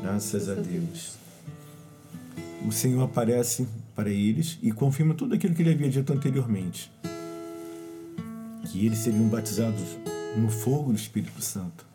graças 0.00 0.48
a 0.48 0.54
Deus. 0.54 1.16
O 2.66 2.72
Senhor 2.72 3.02
aparece 3.02 3.66
para 3.94 4.08
eles 4.08 4.56
e 4.62 4.72
confirma 4.72 5.14
tudo 5.14 5.34
aquilo 5.34 5.54
que 5.54 5.62
ele 5.62 5.72
havia 5.72 5.90
dito 5.90 6.12
anteriormente 6.12 6.90
que 8.64 8.86
eles 8.86 8.98
seriam 8.98 9.28
batizados 9.28 9.98
no 10.36 10.48
fogo 10.48 10.90
do 10.90 10.96
Espírito 10.96 11.40
Santo. 11.42 11.86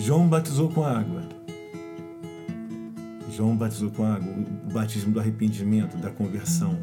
João 0.00 0.26
batizou 0.26 0.68
com 0.70 0.84
água. 0.84 1.39
João 3.40 3.56
batizou 3.56 3.90
com 3.90 4.04
água, 4.04 4.30
o 4.68 4.70
batismo 4.70 5.14
do 5.14 5.18
arrependimento, 5.18 5.96
da 5.96 6.10
conversão. 6.10 6.76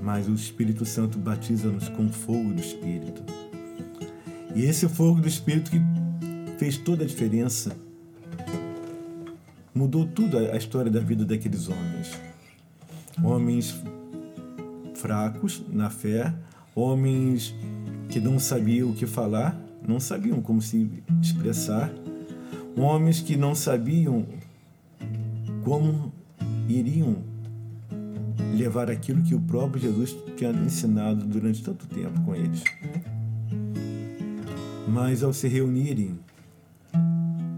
Mas 0.00 0.28
o 0.28 0.34
Espírito 0.34 0.86
Santo 0.86 1.18
batiza-nos 1.18 1.88
com 1.88 2.08
fogo 2.08 2.52
do 2.52 2.60
Espírito. 2.60 3.24
E 4.54 4.62
esse 4.62 4.88
fogo 4.88 5.20
do 5.20 5.26
Espírito 5.26 5.72
que 5.72 5.80
fez 6.58 6.78
toda 6.78 7.02
a 7.02 7.06
diferença, 7.08 7.76
mudou 9.74 10.06
tudo 10.06 10.38
a 10.38 10.56
história 10.56 10.92
da 10.92 11.00
vida 11.00 11.24
daqueles 11.24 11.68
homens. 11.68 12.12
Homens 13.20 13.74
fracos 14.94 15.60
na 15.72 15.90
fé, 15.90 16.32
homens 16.72 17.52
que 18.08 18.20
não 18.20 18.38
sabiam 18.38 18.90
o 18.90 18.94
que 18.94 19.06
falar, 19.06 19.60
não 19.84 19.98
sabiam 19.98 20.40
como 20.40 20.62
se 20.62 20.88
expressar, 21.20 21.92
homens 22.76 23.20
que 23.20 23.36
não 23.36 23.56
sabiam 23.56 24.24
como 25.64 26.12
iriam 26.68 27.16
levar 28.54 28.90
aquilo 28.90 29.22
que 29.22 29.34
o 29.34 29.40
próprio 29.40 29.82
Jesus 29.82 30.14
tinha 30.36 30.50
ensinado 30.50 31.24
durante 31.24 31.62
tanto 31.64 31.86
tempo 31.86 32.20
com 32.22 32.36
eles. 32.36 32.62
Mas 34.86 35.22
ao 35.22 35.32
se 35.32 35.48
reunirem, 35.48 36.18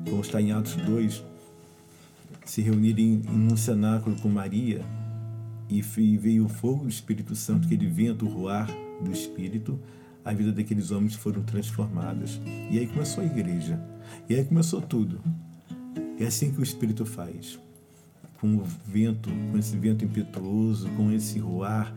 como 0.08 0.22
está 0.22 0.40
em 0.40 0.52
Atos 0.52 0.76
2, 0.76 1.22
se 2.44 2.62
reunirem 2.62 3.22
em 3.28 3.52
um 3.52 3.56
cenáculo 3.56 4.16
com 4.16 4.28
Maria, 4.28 4.82
e 5.68 5.82
veio 5.82 6.44
o 6.44 6.48
fogo 6.48 6.84
do 6.84 6.88
Espírito 6.88 7.34
Santo, 7.34 7.66
aquele 7.66 7.86
vento, 7.86 8.24
o 8.24 8.28
ruar 8.28 8.70
do 9.02 9.10
Espírito, 9.10 9.78
a 10.24 10.32
vida 10.32 10.52
daqueles 10.52 10.92
homens 10.92 11.14
foram 11.14 11.42
transformadas. 11.42 12.40
E 12.70 12.78
aí 12.78 12.86
começou 12.86 13.22
a 13.22 13.26
igreja. 13.26 13.80
E 14.28 14.34
aí 14.34 14.44
começou 14.44 14.80
tudo. 14.80 15.20
É 16.18 16.26
assim 16.26 16.52
que 16.52 16.60
o 16.60 16.62
Espírito 16.62 17.04
faz. 17.04 17.58
Com 18.40 18.56
o 18.56 18.64
vento, 18.86 19.30
com 19.50 19.58
esse 19.58 19.76
vento 19.76 20.04
impetuoso, 20.04 20.88
com 20.90 21.10
esse 21.10 21.38
ruar, 21.38 21.94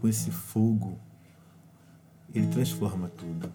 com 0.00 0.08
esse 0.08 0.30
fogo, 0.30 0.98
ele 2.34 2.46
transforma 2.46 3.08
tudo. 3.08 3.50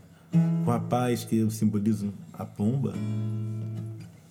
Com 0.64 0.72
a 0.72 0.80
paz 0.80 1.24
que 1.24 1.38
eu 1.38 1.50
simbolizo 1.50 2.14
a 2.34 2.46
pomba, 2.46 2.94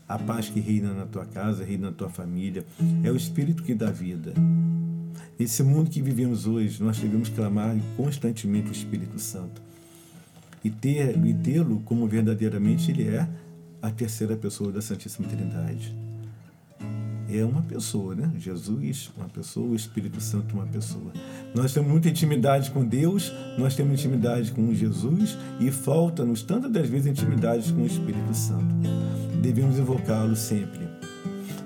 a 0.07 0.19
paz 0.19 0.49
que 0.49 0.61
reina 0.61 0.93
na 0.93 1.07
tua 1.07 1.25
casa, 1.25 1.65
reina 1.65 1.91
na 1.91 1.97
tua 1.97 2.11
família, 2.11 2.65
é 3.03 3.11
o 3.11 3.17
Espírito 3.17 3.63
que 3.63 3.75
dá 3.75 3.91
vida. 3.91 4.35
Nesse 5.39 5.63
mundo 5.63 5.91
que 5.91 6.03
vivemos 6.03 6.47
hoje, 6.47 6.83
nós 6.83 6.99
devemos 6.99 7.29
clamar 7.29 7.75
constantemente 7.97 8.69
o 8.69 8.73
Espírito 8.73 9.19
Santo 9.19 9.63
e 10.63 10.71
ter 10.71 11.17
e 11.25 11.35
tê-lo 11.35 11.81
como 11.81 12.07
verdadeiramente 12.07 12.91
ele 12.91 13.09
é 13.09 13.29
a 13.83 13.91
terceira 13.91 14.37
pessoa 14.37 14.73
da 14.73 14.81
Santíssima 14.81 15.29
Trindade. 15.29 16.04
É 17.37 17.45
uma 17.45 17.63
pessoa, 17.63 18.15
né? 18.15 18.31
Jesus, 18.39 19.11
uma 19.17 19.29
pessoa, 19.29 19.67
o 19.67 19.75
Espírito 19.75 20.21
Santo, 20.21 20.55
uma 20.55 20.67
pessoa. 20.67 21.13
Nós 21.53 21.75
temos 21.75 21.91
muita 21.91 22.09
intimidade 22.09 22.71
com 22.71 22.85
Deus, 22.85 23.33
nós 23.59 23.75
temos 23.75 23.99
intimidade 23.99 24.53
com 24.53 24.73
Jesus 24.73 25.37
e 25.59 25.69
falta-nos 25.69 26.43
tantas 26.43 26.71
das 26.71 26.89
vezes 26.89 27.09
intimidade 27.09 27.73
com 27.73 27.83
o 27.83 27.87
Espírito 27.87 28.33
Santo. 28.33 28.73
Devemos 29.43 29.81
invocá-lo 29.81 30.37
sempre. 30.37 30.87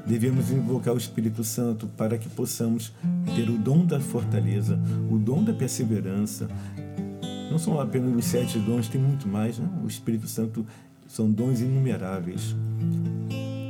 Devemos 0.07 0.50
invocar 0.50 0.94
o 0.94 0.96
Espírito 0.96 1.44
Santo 1.44 1.87
para 1.87 2.16
que 2.16 2.31
possamos 2.31 2.90
ter 3.37 3.50
o 3.50 3.59
dom 3.59 3.85
da 3.85 4.00
fortaleza, 4.00 4.81
o 5.11 5.18
dom 5.18 5.44
da 5.44 5.52
perseverança. 5.52 6.48
Não 7.50 7.59
são 7.59 7.78
apenas 7.78 8.16
os 8.16 8.24
sete 8.24 8.59
dons, 8.59 8.88
tem 8.88 8.98
muito 8.98 9.28
mais, 9.28 9.59
né? 9.59 9.68
O 9.85 9.87
Espírito 9.87 10.28
Santo 10.28 10.66
são 11.07 11.31
dons 11.31 11.61
inumeráveis. 11.61 12.57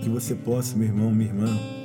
Que 0.01 0.09
você 0.09 0.37
possa, 0.37 0.77
meu 0.77 0.87
irmão, 0.87 1.11
minha 1.11 1.31
irmã, 1.31 1.78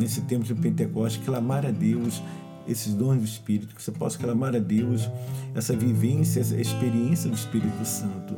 nesse 0.00 0.22
tempo 0.22 0.44
de 0.44 0.54
Pentecostes, 0.54 1.24
clamar 1.24 1.64
a 1.66 1.70
Deus 1.70 2.22
esses 2.66 2.94
dons 2.94 3.18
do 3.18 3.24
Espírito, 3.24 3.74
que 3.74 3.82
você 3.82 3.92
possa 3.92 4.18
clamar 4.18 4.54
a 4.54 4.58
Deus 4.58 5.08
essa 5.54 5.74
vivência, 5.76 6.40
essa 6.40 6.56
experiência 6.56 7.28
do 7.28 7.36
Espírito 7.36 7.84
Santo. 7.84 8.34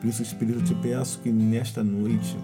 Por 0.00 0.08
isso, 0.08 0.22
Espírito, 0.22 0.58
eu 0.58 0.64
te 0.64 0.74
peço 0.74 1.18
que 1.20 1.30
nesta 1.30 1.82
noite 1.82 2.36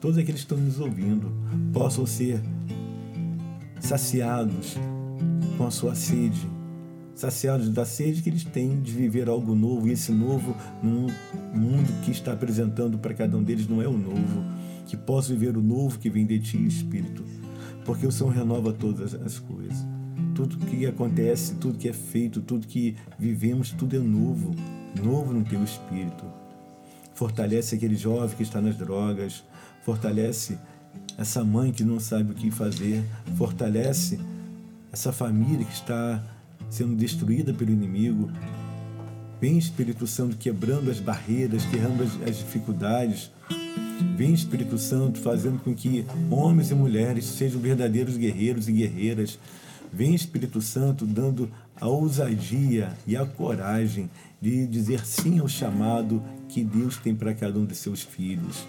todos 0.00 0.16
aqueles 0.16 0.44
que 0.44 0.52
estão 0.52 0.58
nos 0.58 0.80
ouvindo, 0.80 1.30
possam 1.72 2.06
ser 2.06 2.40
saciados 3.78 4.76
com 5.58 5.66
a 5.66 5.70
sua 5.70 5.94
sede, 5.94 6.40
saciados 7.14 7.68
da 7.68 7.84
sede 7.84 8.22
que 8.22 8.30
eles 8.30 8.44
têm 8.44 8.80
de 8.80 8.92
viver 8.92 9.28
algo 9.28 9.54
novo, 9.54 9.86
e 9.86 9.92
esse 9.92 10.10
novo 10.10 10.56
num 10.82 11.06
mundo 11.54 11.92
que 12.02 12.10
está 12.10 12.32
apresentando 12.32 12.98
para 12.98 13.12
cada 13.12 13.36
um 13.36 13.42
deles 13.42 13.68
não 13.68 13.82
é 13.82 13.86
o 13.86 13.96
novo, 13.96 14.42
que 14.90 14.96
possa 14.96 15.32
viver 15.32 15.56
o 15.56 15.62
novo 15.62 16.00
que 16.00 16.10
vem 16.10 16.26
de 16.26 16.40
ti, 16.40 16.66
Espírito, 16.66 17.24
porque 17.84 18.04
o 18.04 18.10
Senhor 18.10 18.30
renova 18.30 18.72
todas 18.72 19.14
as 19.14 19.38
coisas. 19.38 19.86
Tudo 20.34 20.58
que 20.66 20.84
acontece, 20.84 21.54
tudo 21.54 21.78
que 21.78 21.88
é 21.88 21.92
feito, 21.92 22.40
tudo 22.40 22.66
que 22.66 22.96
vivemos, 23.16 23.70
tudo 23.70 23.94
é 23.94 24.00
novo, 24.00 24.52
novo 25.00 25.32
no 25.32 25.44
teu 25.44 25.62
Espírito. 25.62 26.24
Fortalece 27.14 27.76
aquele 27.76 27.94
jovem 27.94 28.36
que 28.36 28.42
está 28.42 28.60
nas 28.60 28.76
drogas, 28.76 29.44
fortalece 29.84 30.58
essa 31.16 31.44
mãe 31.44 31.70
que 31.70 31.84
não 31.84 32.00
sabe 32.00 32.32
o 32.32 32.34
que 32.34 32.50
fazer, 32.50 33.04
fortalece 33.36 34.18
essa 34.90 35.12
família 35.12 35.64
que 35.64 35.72
está 35.72 36.20
sendo 36.68 36.96
destruída 36.96 37.54
pelo 37.54 37.70
inimigo. 37.70 38.28
Vem 39.40 39.56
Espírito 39.56 40.04
Santo 40.08 40.36
quebrando 40.36 40.90
as 40.90 40.98
barreiras, 40.98 41.64
quebrando 41.66 42.02
as, 42.02 42.28
as 42.28 42.38
dificuldades. 42.38 43.30
Vem 44.16 44.32
Espírito 44.32 44.78
Santo 44.78 45.18
fazendo 45.18 45.58
com 45.58 45.74
que 45.74 46.04
homens 46.30 46.70
e 46.70 46.74
mulheres 46.74 47.24
sejam 47.24 47.60
verdadeiros 47.60 48.16
guerreiros 48.16 48.68
e 48.68 48.72
guerreiras. 48.72 49.38
Vem 49.92 50.14
Espírito 50.14 50.60
Santo 50.60 51.04
dando 51.04 51.50
a 51.80 51.88
ousadia 51.88 52.96
e 53.06 53.16
a 53.16 53.26
coragem 53.26 54.10
de 54.40 54.66
dizer 54.66 55.04
sim 55.04 55.38
ao 55.38 55.48
chamado 55.48 56.22
que 56.48 56.62
Deus 56.64 56.96
tem 56.96 57.14
para 57.14 57.34
cada 57.34 57.58
um 57.58 57.66
de 57.66 57.74
seus 57.74 58.02
filhos. 58.02 58.66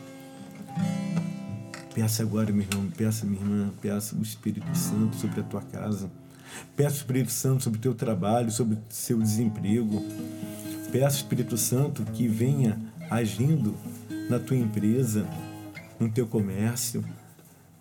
Peça 1.94 2.24
agora, 2.24 2.52
meu 2.52 2.66
irmão, 2.70 2.90
peça, 2.90 3.26
minha 3.26 3.42
irmã, 3.42 3.70
peça 3.82 4.16
o 4.16 4.22
Espírito 4.22 4.76
Santo 4.76 5.18
sobre 5.18 5.42
a 5.42 5.44
tua 5.44 5.62
casa. 5.62 6.10
Peça 6.76 6.96
o 6.96 6.98
Espírito 6.98 7.32
Santo 7.32 7.64
sobre 7.64 7.80
o 7.80 7.82
teu 7.82 7.94
trabalho, 7.94 8.50
sobre 8.50 8.76
o 8.76 8.80
seu 8.90 9.20
desemprego. 9.20 10.02
Peça 10.92 11.18
o 11.18 11.20
Espírito 11.20 11.58
Santo 11.58 12.04
que 12.14 12.28
venha 12.28 12.80
agindo 13.10 13.76
na 14.32 14.40
tua 14.40 14.56
empresa, 14.56 15.28
no 16.00 16.10
teu 16.10 16.26
comércio. 16.26 17.04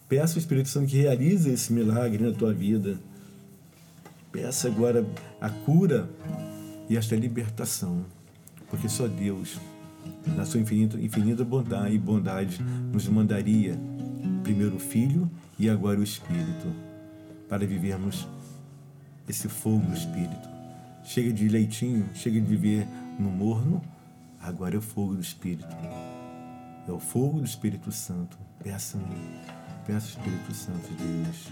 Peça 0.08 0.34
o 0.34 0.38
Espírito 0.40 0.68
Santo 0.68 0.88
que 0.88 0.96
realize 0.96 1.48
esse 1.48 1.72
milagre 1.72 2.24
na 2.24 2.32
tua 2.32 2.52
vida. 2.52 2.98
Peça 4.32 4.66
agora 4.66 5.06
a 5.40 5.48
cura 5.48 6.10
e 6.88 6.96
esta 6.96 7.14
libertação, 7.14 8.04
porque 8.68 8.88
só 8.88 9.06
Deus, 9.06 9.60
na 10.36 10.44
sua 10.44 10.58
infinita, 10.58 11.00
infinita 11.00 11.44
bondade 11.44 11.94
e 11.94 11.98
bondade, 11.98 12.60
nos 12.92 13.06
mandaria 13.06 13.78
primeiro 14.42 14.74
o 14.74 14.80
Filho 14.80 15.30
e 15.56 15.70
agora 15.70 16.00
o 16.00 16.02
Espírito, 16.02 16.66
para 17.48 17.64
vivermos 17.64 18.26
esse 19.28 19.48
fogo 19.48 19.86
do 19.86 19.94
Espírito. 19.94 20.48
Chega 21.04 21.32
de 21.32 21.48
leitinho, 21.48 22.08
chega 22.12 22.40
de 22.40 22.46
viver 22.46 22.88
no 23.20 23.30
morno, 23.30 23.80
agora 24.40 24.74
é 24.74 24.78
o 24.78 24.82
fogo 24.82 25.14
do 25.14 25.20
Espírito. 25.20 25.76
É 26.90 26.92
o 26.92 26.98
fogo 26.98 27.38
do 27.38 27.44
Espírito 27.44 27.92
Santo. 27.92 28.36
Peça-me, 28.58 29.04
peça 29.86 30.06
o 30.06 30.10
Espírito 30.10 30.52
Santo 30.52 30.88
de 30.88 31.22
Deus. 31.22 31.48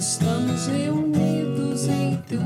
Estamos 0.00 0.66
reunidos 0.66 1.86
em 1.86 2.16
teu 2.26 2.40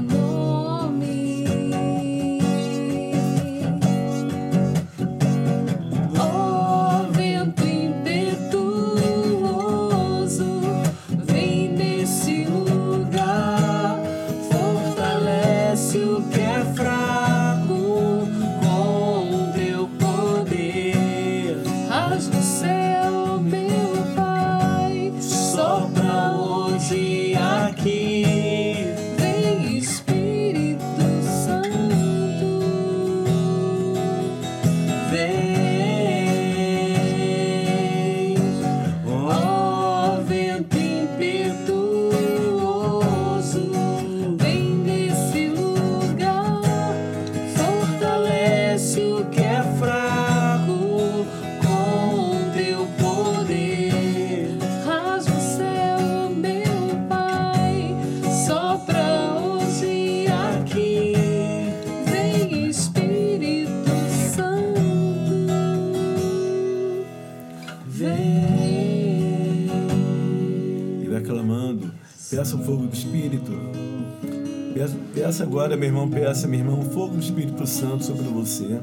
peça, 76.14 76.46
meu 76.46 76.60
irmão, 76.60 76.78
o 76.78 76.84
fogo 76.84 77.16
do 77.16 77.20
Espírito 77.20 77.66
Santo 77.66 78.04
sobre 78.04 78.22
você, 78.28 78.80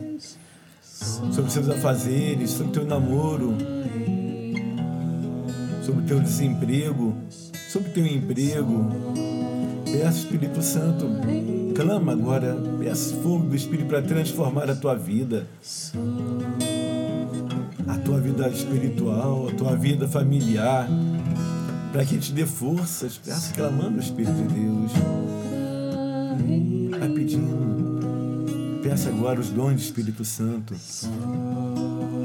sobre 1.32 1.50
seus 1.50 1.70
afazeres, 1.70 2.50
sobre 2.52 2.74
teu 2.74 2.86
namoro, 2.86 3.56
sobre 5.86 6.06
teu 6.06 6.20
desemprego, 6.20 7.16
sobre 7.70 7.90
teu 7.92 8.06
emprego. 8.06 8.90
Peça, 9.86 10.20
Espírito 10.20 10.62
Santo, 10.62 11.06
clama 11.74 12.12
agora, 12.12 12.58
peça 12.80 13.16
fogo 13.16 13.46
do 13.46 13.56
Espírito 13.56 13.88
para 13.88 14.02
transformar 14.02 14.70
a 14.70 14.76
tua 14.76 14.96
vida. 14.96 15.48
A 17.88 17.98
tua 17.98 18.20
vida 18.20 18.48
espiritual, 18.50 19.48
a 19.48 19.54
tua 19.54 19.76
vida 19.76 20.08
familiar, 20.08 20.88
para 21.92 22.06
que 22.06 22.18
te 22.18 22.32
dê 22.34 22.46
forças. 22.46 23.18
Peça 23.18 23.54
clamando 23.54 23.98
o 23.98 24.02
Espírito 24.02 24.34
de 24.34 24.54
Deus. 24.54 25.51
peço 28.92 29.08
agora 29.08 29.40
os 29.40 29.48
dons 29.48 29.76
do 29.76 29.80
Espírito 29.80 30.26
Santo. 30.26 30.76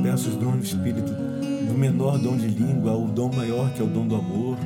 Peço 0.02 0.28
os 0.30 0.34
dons 0.34 0.56
do 0.56 0.64
Espírito, 0.64 1.12
do 1.12 1.78
menor 1.78 2.18
dom 2.18 2.36
de 2.36 2.48
língua 2.48 2.90
ao 2.90 3.06
dom 3.06 3.32
maior, 3.32 3.72
que 3.72 3.80
é 3.80 3.84
o 3.84 3.86
dom 3.86 4.08
do 4.08 4.16
amor. 4.16 4.58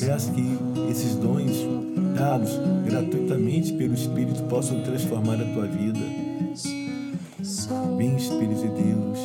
Peço 0.00 0.32
que 0.32 0.58
esses 0.90 1.14
dons 1.14 1.52
dados 2.16 2.50
gratuitamente 2.84 3.72
pelo 3.74 3.94
Espírito 3.94 4.42
possam 4.48 4.82
transformar 4.82 5.34
a 5.34 5.44
tua 5.44 5.66
vida. 5.66 6.00
Vem, 7.96 8.16
Espírito 8.16 8.62
de 8.62 8.82
Deus. 8.82 9.18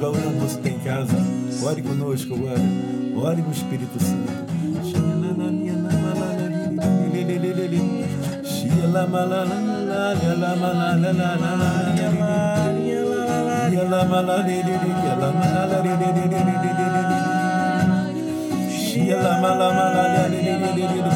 Vai 0.00 0.12
você 0.40 0.58
tem 0.58 0.78
casa. 0.80 1.23
Ore 1.64 1.80
conosco 1.80 2.34
agora. 2.34 2.60
Ore 3.16 3.40
no 3.40 3.50
Espírito 3.50 3.98
Santo. 3.98 4.44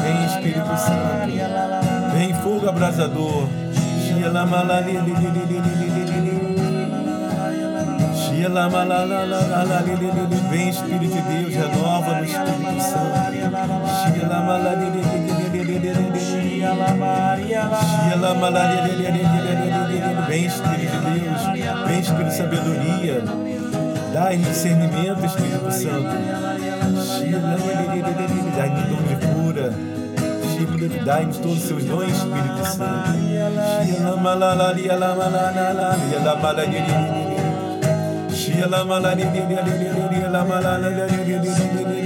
Vem 0.01 0.25
Espírito 0.25 0.77
Santo. 0.77 1.29
Vem 2.15 2.33
fogo 2.41 2.67
abrasador. 2.67 3.47
Vem 10.49 10.69
Espírito 10.69 11.13
de 11.13 11.21
Deus, 11.21 11.53
renova 11.53 12.19
no 12.19 12.23
Espírito 12.25 12.81
Santo. 12.81 13.19
Vem 20.27 20.45
Espírito 20.45 20.79
de 20.79 21.19
Deus, 21.19 21.41
vem 21.87 21.99
Espírito 21.99 22.29
de 22.29 22.33
sabedoria. 22.35 23.23
Dá 24.13 24.33
discernimento, 24.33 25.25
Espírito 25.25 25.71
Santo. 25.71 26.15
Dá-me 28.55 28.81
dom 28.89 29.01
de 29.03 29.15
cura. 29.25 29.73
Dá-nos 31.05 31.37
todos 31.37 31.57
os 31.57 31.63
seus 31.63 31.83
dons, 31.83 32.11
Espírito 32.11 32.65
Santo. 32.65 33.09
Shia 38.49 38.65
la 38.67 38.83
mala 38.83 39.13
di 39.13 39.29
di 39.29 39.45
di 39.45 39.55
di 39.61 39.73
di 39.77 40.03
di 40.09 40.19
la 40.25 40.43
mala 40.43 40.75
la 40.81 40.89
di 40.89 41.21
di 41.23 41.37
di 41.37 41.51
di 41.53 41.83
di 41.85 41.98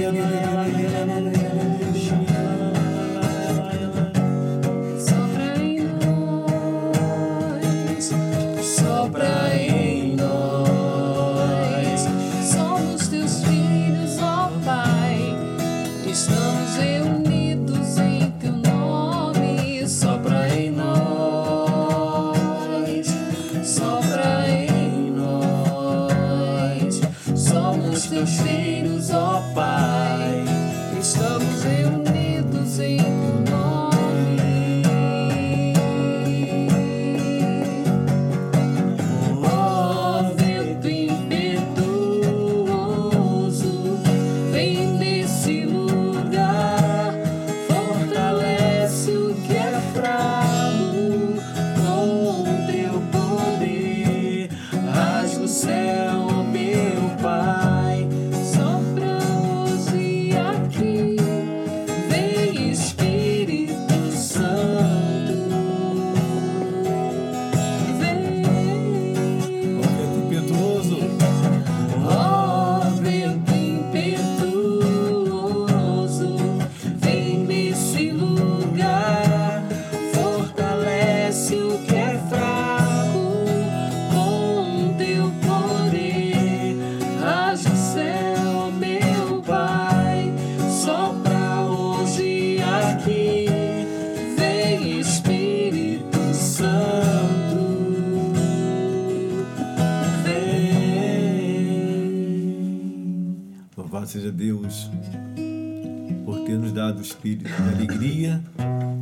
espírito 107.24 107.44
de 107.44 107.68
alegria 107.74 108.42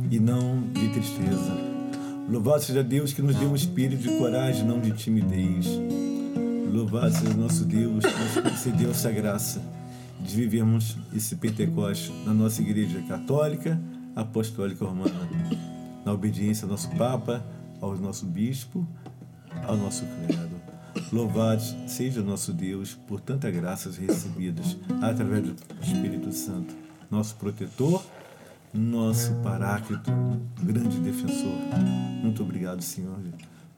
e 0.09 0.17
não 0.17 0.61
de 0.71 0.87
tristeza. 0.93 1.57
Louvado 2.29 2.63
seja 2.63 2.81
Deus 2.81 3.11
que 3.11 3.21
nos 3.21 3.35
deu 3.35 3.49
um 3.49 3.55
espírito 3.55 4.01
de 4.01 4.17
coragem, 4.17 4.65
não 4.65 4.79
de 4.79 4.91
timidez. 4.91 5.67
Louvado 6.71 7.13
seja 7.13 7.33
nosso 7.33 7.65
Deus 7.65 8.05
que 8.05 8.39
nos 8.39 8.51
concedeu 8.51 8.91
essa 8.91 9.11
graça 9.11 9.61
de 10.21 10.35
vivermos 10.37 10.97
esse 11.13 11.35
Pentecoste 11.35 12.13
na 12.25 12.33
nossa 12.33 12.61
igreja 12.61 13.01
católica, 13.01 13.77
apostólica 14.15 14.85
romana, 14.85 15.13
na 16.05 16.13
obediência 16.13 16.63
ao 16.63 16.71
nosso 16.71 16.89
Papa, 16.91 17.45
ao 17.81 17.97
nosso 17.97 18.25
Bispo, 18.25 18.87
ao 19.67 19.75
nosso 19.75 20.05
clero. 20.05 20.63
Louvado 21.11 21.61
seja 21.87 22.21
nosso 22.21 22.53
Deus 22.53 22.93
por 22.93 23.19
tantas 23.19 23.53
graças 23.53 23.97
recebidas 23.97 24.77
através 25.01 25.43
do 25.43 25.55
Espírito 25.81 26.31
Santo, 26.31 26.82
nosso 27.13 27.35
protetor, 27.35 28.03
nosso 28.73 29.33
paráclito, 29.43 30.11
grande 30.59 30.97
defensor. 30.99 31.55
Muito 32.23 32.41
obrigado, 32.41 32.81
Senhor. 32.81 33.19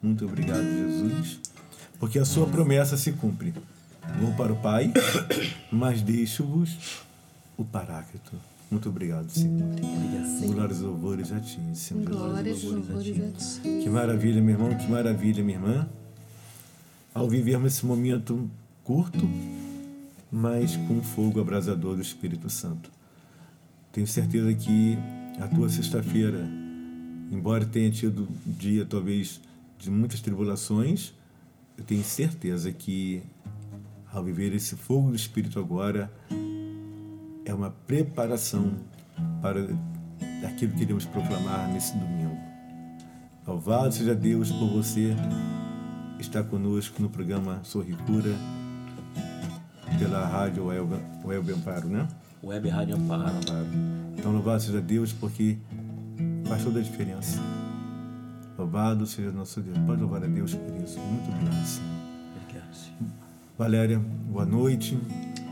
Muito 0.02 0.26
obrigado, 0.26 0.64
Jesus, 0.64 1.42
porque 2.00 2.18
a 2.18 2.24
sua 2.24 2.48
promessa 2.48 2.96
se 2.96 3.12
cumpre. 3.12 3.54
Vou 4.22 4.32
para 4.36 4.54
o 4.54 4.56
Pai, 4.56 4.94
mas 5.70 6.02
deixo-vos 6.02 7.04
o 7.58 7.66
paráclito. 7.66 8.32
Muito 8.72 8.88
obrigado, 8.88 9.30
Senhor. 9.30 9.76
Glórias 10.54 10.80
e 10.80 10.84
louvores 10.84 11.32
a 11.34 11.40
Ti, 11.40 11.60
Senhor 11.74 12.06
Jesus. 12.06 12.06
Glórias 12.06 12.64
e 12.64 12.68
louvores 12.68 13.22
a 13.22 13.32
ti. 13.32 13.84
Que 13.84 13.90
maravilha, 13.90 14.42
meu 14.42 14.56
irmão, 14.56 14.78
que 14.78 14.88
maravilha, 14.90 15.44
minha 15.44 15.58
irmã. 15.58 15.90
Ao 17.14 17.28
vivermos 17.30 17.74
esse 17.74 17.86
momento 17.86 18.50
curto, 18.84 19.30
mas 20.32 20.78
com 20.78 21.02
fogo 21.02 21.42
abrasador 21.42 21.96
do 21.96 22.02
Espírito 22.02 22.50
Santo. 22.50 22.96
Tenho 23.96 24.08
certeza 24.08 24.54
que 24.54 24.98
a 25.40 25.48
tua 25.48 25.70
sexta-feira, 25.70 26.46
embora 27.32 27.66
tenha 27.66 27.90
tido 27.90 28.28
um 28.46 28.52
dia 28.52 28.86
talvez 28.86 29.40
de 29.80 29.90
muitas 29.90 30.20
tribulações, 30.20 31.14
eu 31.78 31.84
tenho 31.86 32.04
certeza 32.04 32.74
que 32.74 33.24
ao 34.12 34.22
viver 34.22 34.54
esse 34.54 34.76
fogo 34.76 35.12
do 35.12 35.16
Espírito 35.16 35.62
agora, 35.62 36.12
é 37.46 37.54
uma 37.54 37.70
preparação 37.70 38.74
para 39.42 39.62
aquilo 40.46 40.74
que 40.74 40.82
iremos 40.82 41.06
proclamar 41.06 41.72
nesse 41.72 41.98
domingo. 41.98 42.38
Louvado 43.48 43.94
seja 43.94 44.14
Deus 44.14 44.52
por 44.52 44.68
você 44.72 45.16
estar 46.20 46.44
conosco 46.44 47.02
no 47.02 47.10
programa 47.10 47.62
Sorri 47.64 47.94
Cura 48.06 48.36
pela 49.98 50.28
rádio 50.28 50.66
Web 50.66 51.54
Amparo, 51.54 51.88
né? 51.88 52.06
Web 52.46 52.70
Rádio 52.70 52.96
Amparo. 52.96 53.24
Então 54.18 54.32
louvado 54.32 54.62
seja 54.62 54.80
Deus 54.82 55.12
porque 55.12 55.58
faz 56.48 56.64
toda 56.64 56.80
a 56.80 56.84
diferença. 56.84 57.40
Louvado 58.58 59.06
seja 59.06 59.32
nosso 59.32 59.60
Deus. 59.62 59.78
Pode 59.80 60.02
louvar 60.02 60.24
a 60.24 60.28
Deus 60.28 60.54
por 60.54 60.76
isso. 60.84 61.00
Muito 61.00 61.30
obrigado, 61.30 61.66
Senhor. 61.66 61.90
Obrigado, 62.44 62.74
Senhor. 62.74 63.10
Valéria, 63.58 64.00
boa 64.00 64.46
noite. 64.46 64.98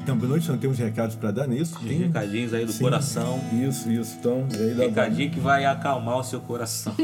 Então, 0.02 0.18
boa 0.18 0.30
noite, 0.30 0.50
não 0.50 0.58
temos 0.58 0.78
recados 0.78 1.16
para 1.16 1.32
dar 1.32 1.48
nisso? 1.48 1.78
Uns 1.78 1.84
recadinhos 1.90 2.54
aí 2.54 2.66
do 2.66 2.74
Sim. 2.74 2.84
coração. 2.84 3.40
Isso, 3.54 3.90
isso. 3.90 4.18
Então, 4.20 4.46
aí, 4.54 4.74
dá- 4.76 4.84
Recadinho 4.84 5.32
que 5.32 5.40
vai 5.40 5.66
acalmar 5.66 6.18
o 6.18 6.24
seu 6.24 6.42
coração. 6.42 6.94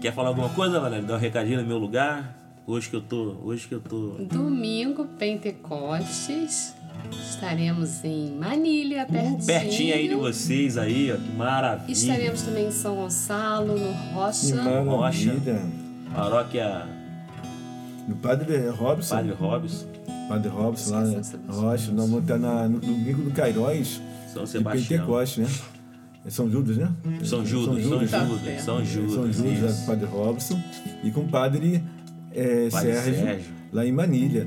Quer 0.00 0.12
falar 0.12 0.28
alguma 0.28 0.50
coisa, 0.50 0.78
Valério? 0.80 1.06
Dar 1.06 1.14
um 1.14 1.18
recadinho 1.18 1.60
no 1.62 1.66
meu 1.66 1.78
lugar? 1.78 2.36
Hoje 2.66 2.88
que 2.88 2.96
eu 2.96 3.02
tô. 3.02 3.36
Hoje 3.42 3.68
que 3.68 3.74
eu 3.74 3.80
tô. 3.80 4.14
Domingo, 4.30 5.04
Pentecostes. 5.18 6.74
Estaremos 7.12 8.02
em 8.02 8.30
Manilha, 8.36 9.04
pertinho. 9.04 9.44
Pertinho 9.44 9.94
aí 9.94 10.08
de 10.08 10.14
vocês 10.14 10.78
aí, 10.78 11.12
ó. 11.12 11.16
Que 11.16 11.36
maravilha. 11.36 11.92
Estaremos 11.92 12.42
também 12.42 12.68
em 12.68 12.70
São 12.70 12.94
Gonçalo, 12.94 13.74
no 13.78 13.92
Que 13.92 14.14
Rocha. 14.14 15.36
Paróquia 16.14 16.86
No 18.08 18.16
Padre 18.16 18.68
Robson. 18.70 19.14
Padre 19.16 19.32
Robson, 19.32 19.86
Padre 20.28 20.48
Robson, 20.48 20.94
lá 20.94 21.02
pessoa. 21.02 21.42
Rocha. 21.48 21.92
Nós 21.92 22.08
vamos 22.08 22.22
estar 22.22 22.38
na, 22.38 22.68
no 22.68 22.78
domingo 22.80 23.22
do 23.22 23.30
Cairóis 23.32 24.00
São 24.32 24.44
de 24.44 24.50
Sebastião. 24.50 25.00
Pentecoste, 25.00 25.40
né? 25.42 25.48
É 26.24 26.30
São 26.30 26.50
Judas, 26.50 26.78
né? 26.78 26.90
São 27.22 27.44
Judas, 27.44 27.82
São 27.82 27.82
Judas, 27.82 28.10
Tá 28.10 28.20
São 28.20 28.38
certo. 28.38 28.84
Judas, 28.86 29.14
São 29.14 29.32
Judas, 29.32 29.62
é, 29.62 29.66
isso. 29.66 29.86
Padre 29.86 30.06
Robson. 30.06 30.62
E 31.02 31.10
com 31.10 31.20
o 31.20 31.28
Padre, 31.28 31.82
é, 32.34 32.68
Sérgio, 32.70 33.14
Sérgio. 33.14 33.52
lá 33.72 33.86
em 33.86 33.92
Manilha, 33.92 34.46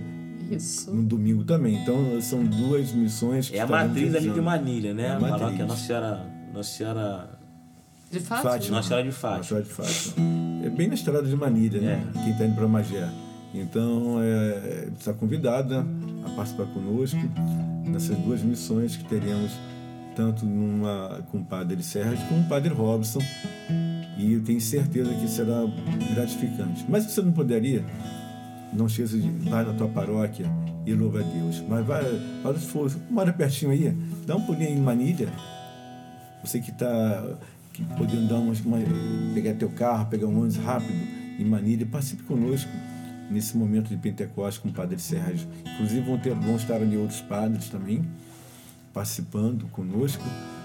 Isso. 0.51 0.93
no 0.93 1.03
domingo 1.03 1.43
também. 1.43 1.81
Então 1.81 2.19
são 2.21 2.43
duas 2.43 2.91
missões 2.91 3.49
que 3.49 3.57
É 3.57 3.61
a 3.61 3.67
matriz 3.67 4.13
ali 4.13 4.29
de. 4.29 4.41
Manilha, 4.41 4.93
né? 4.93 5.03
É 5.03 5.09
a 5.11 5.19
matriz. 5.19 5.39
paróquia 5.39 5.65
Nossa 5.65 5.85
Senhora, 5.85 6.25
Nossa 6.53 6.69
Senhora 6.69 7.29
De 8.11 8.19
fato? 8.19 8.43
Fátima. 8.43 8.75
Nossa 8.77 8.87
Senhora 8.89 9.03
de 9.03 9.09
Nossa 9.09 9.19
Fátima. 9.19 9.43
Senhora 9.43 9.65
de 9.65 9.71
Fátima. 9.71 10.15
É 10.65 10.69
bem 10.69 10.87
na 10.87 10.93
estrada 10.95 11.27
de 11.27 11.35
Manilha, 11.35 11.79
né? 11.79 12.05
É. 12.15 12.23
Quem 12.23 12.31
está 12.31 12.45
indo 12.45 12.55
para 12.55 12.67
Magé. 12.67 13.09
Então, 13.53 14.21
é, 14.21 14.89
está 14.97 15.13
convidada 15.13 15.85
a 16.25 16.29
participar 16.31 16.65
conosco 16.67 17.19
nessas 17.85 18.17
duas 18.17 18.41
missões 18.41 18.95
que 18.95 19.05
teremos, 19.05 19.51
tanto 20.15 20.45
numa, 20.45 21.21
com 21.31 21.39
o 21.39 21.45
Padre 21.45 21.81
Sérgio 21.81 22.17
como 22.27 22.41
com 22.41 22.45
o 22.45 22.49
Padre 22.49 22.73
Robson. 22.73 23.21
E 24.17 24.33
eu 24.33 24.43
tenho 24.43 24.59
certeza 24.59 25.13
que 25.13 25.27
será 25.27 25.63
gratificante. 26.13 26.85
Mas 26.89 27.03
se 27.03 27.11
você 27.11 27.21
não 27.21 27.31
poderia, 27.31 27.85
não 28.73 28.87
esqueça 28.87 29.17
de 29.17 29.29
vai 29.49 29.63
na 29.63 29.73
tua 29.73 29.87
paróquia 29.87 30.45
e 30.85 30.93
louva 30.93 31.19
a 31.19 31.23
Deus. 31.23 31.63
Mas 31.67 31.85
vai, 31.85 32.03
faz 32.41 32.57
esforço, 32.57 32.99
mora 33.09 33.31
pertinho 33.31 33.71
aí, 33.71 33.95
dá 34.25 34.35
um 34.35 34.41
pulinho 34.41 34.71
em 34.71 34.81
Manilha, 34.81 35.29
você 36.43 36.59
que 36.59 36.71
está 36.71 37.37
podendo 37.97 38.27
dar 38.27 38.37
umas, 38.37 38.59
uma, 38.61 38.77
pegar 39.33 39.53
teu 39.53 39.69
carro, 39.69 40.07
pegar 40.07 40.27
um 40.27 40.37
ônibus 40.37 40.57
rápido 40.57 40.93
em 41.39 41.45
Manilha, 41.45 41.85
participe 41.85 42.23
conosco 42.23 42.71
nesse 43.29 43.57
momento 43.57 43.89
de 43.89 43.97
Pentecostes 43.97 44.61
com 44.61 44.69
o 44.69 44.73
Padre 44.73 44.97
Sérgio. 44.99 45.47
Inclusive 45.73 46.01
vão, 46.01 46.17
ter, 46.17 46.33
vão 46.33 46.55
estar 46.55 46.75
ali 46.75 46.97
outros 46.97 47.21
padres 47.21 47.69
também 47.69 48.03
participando 48.93 49.67
conosco. 49.67 50.23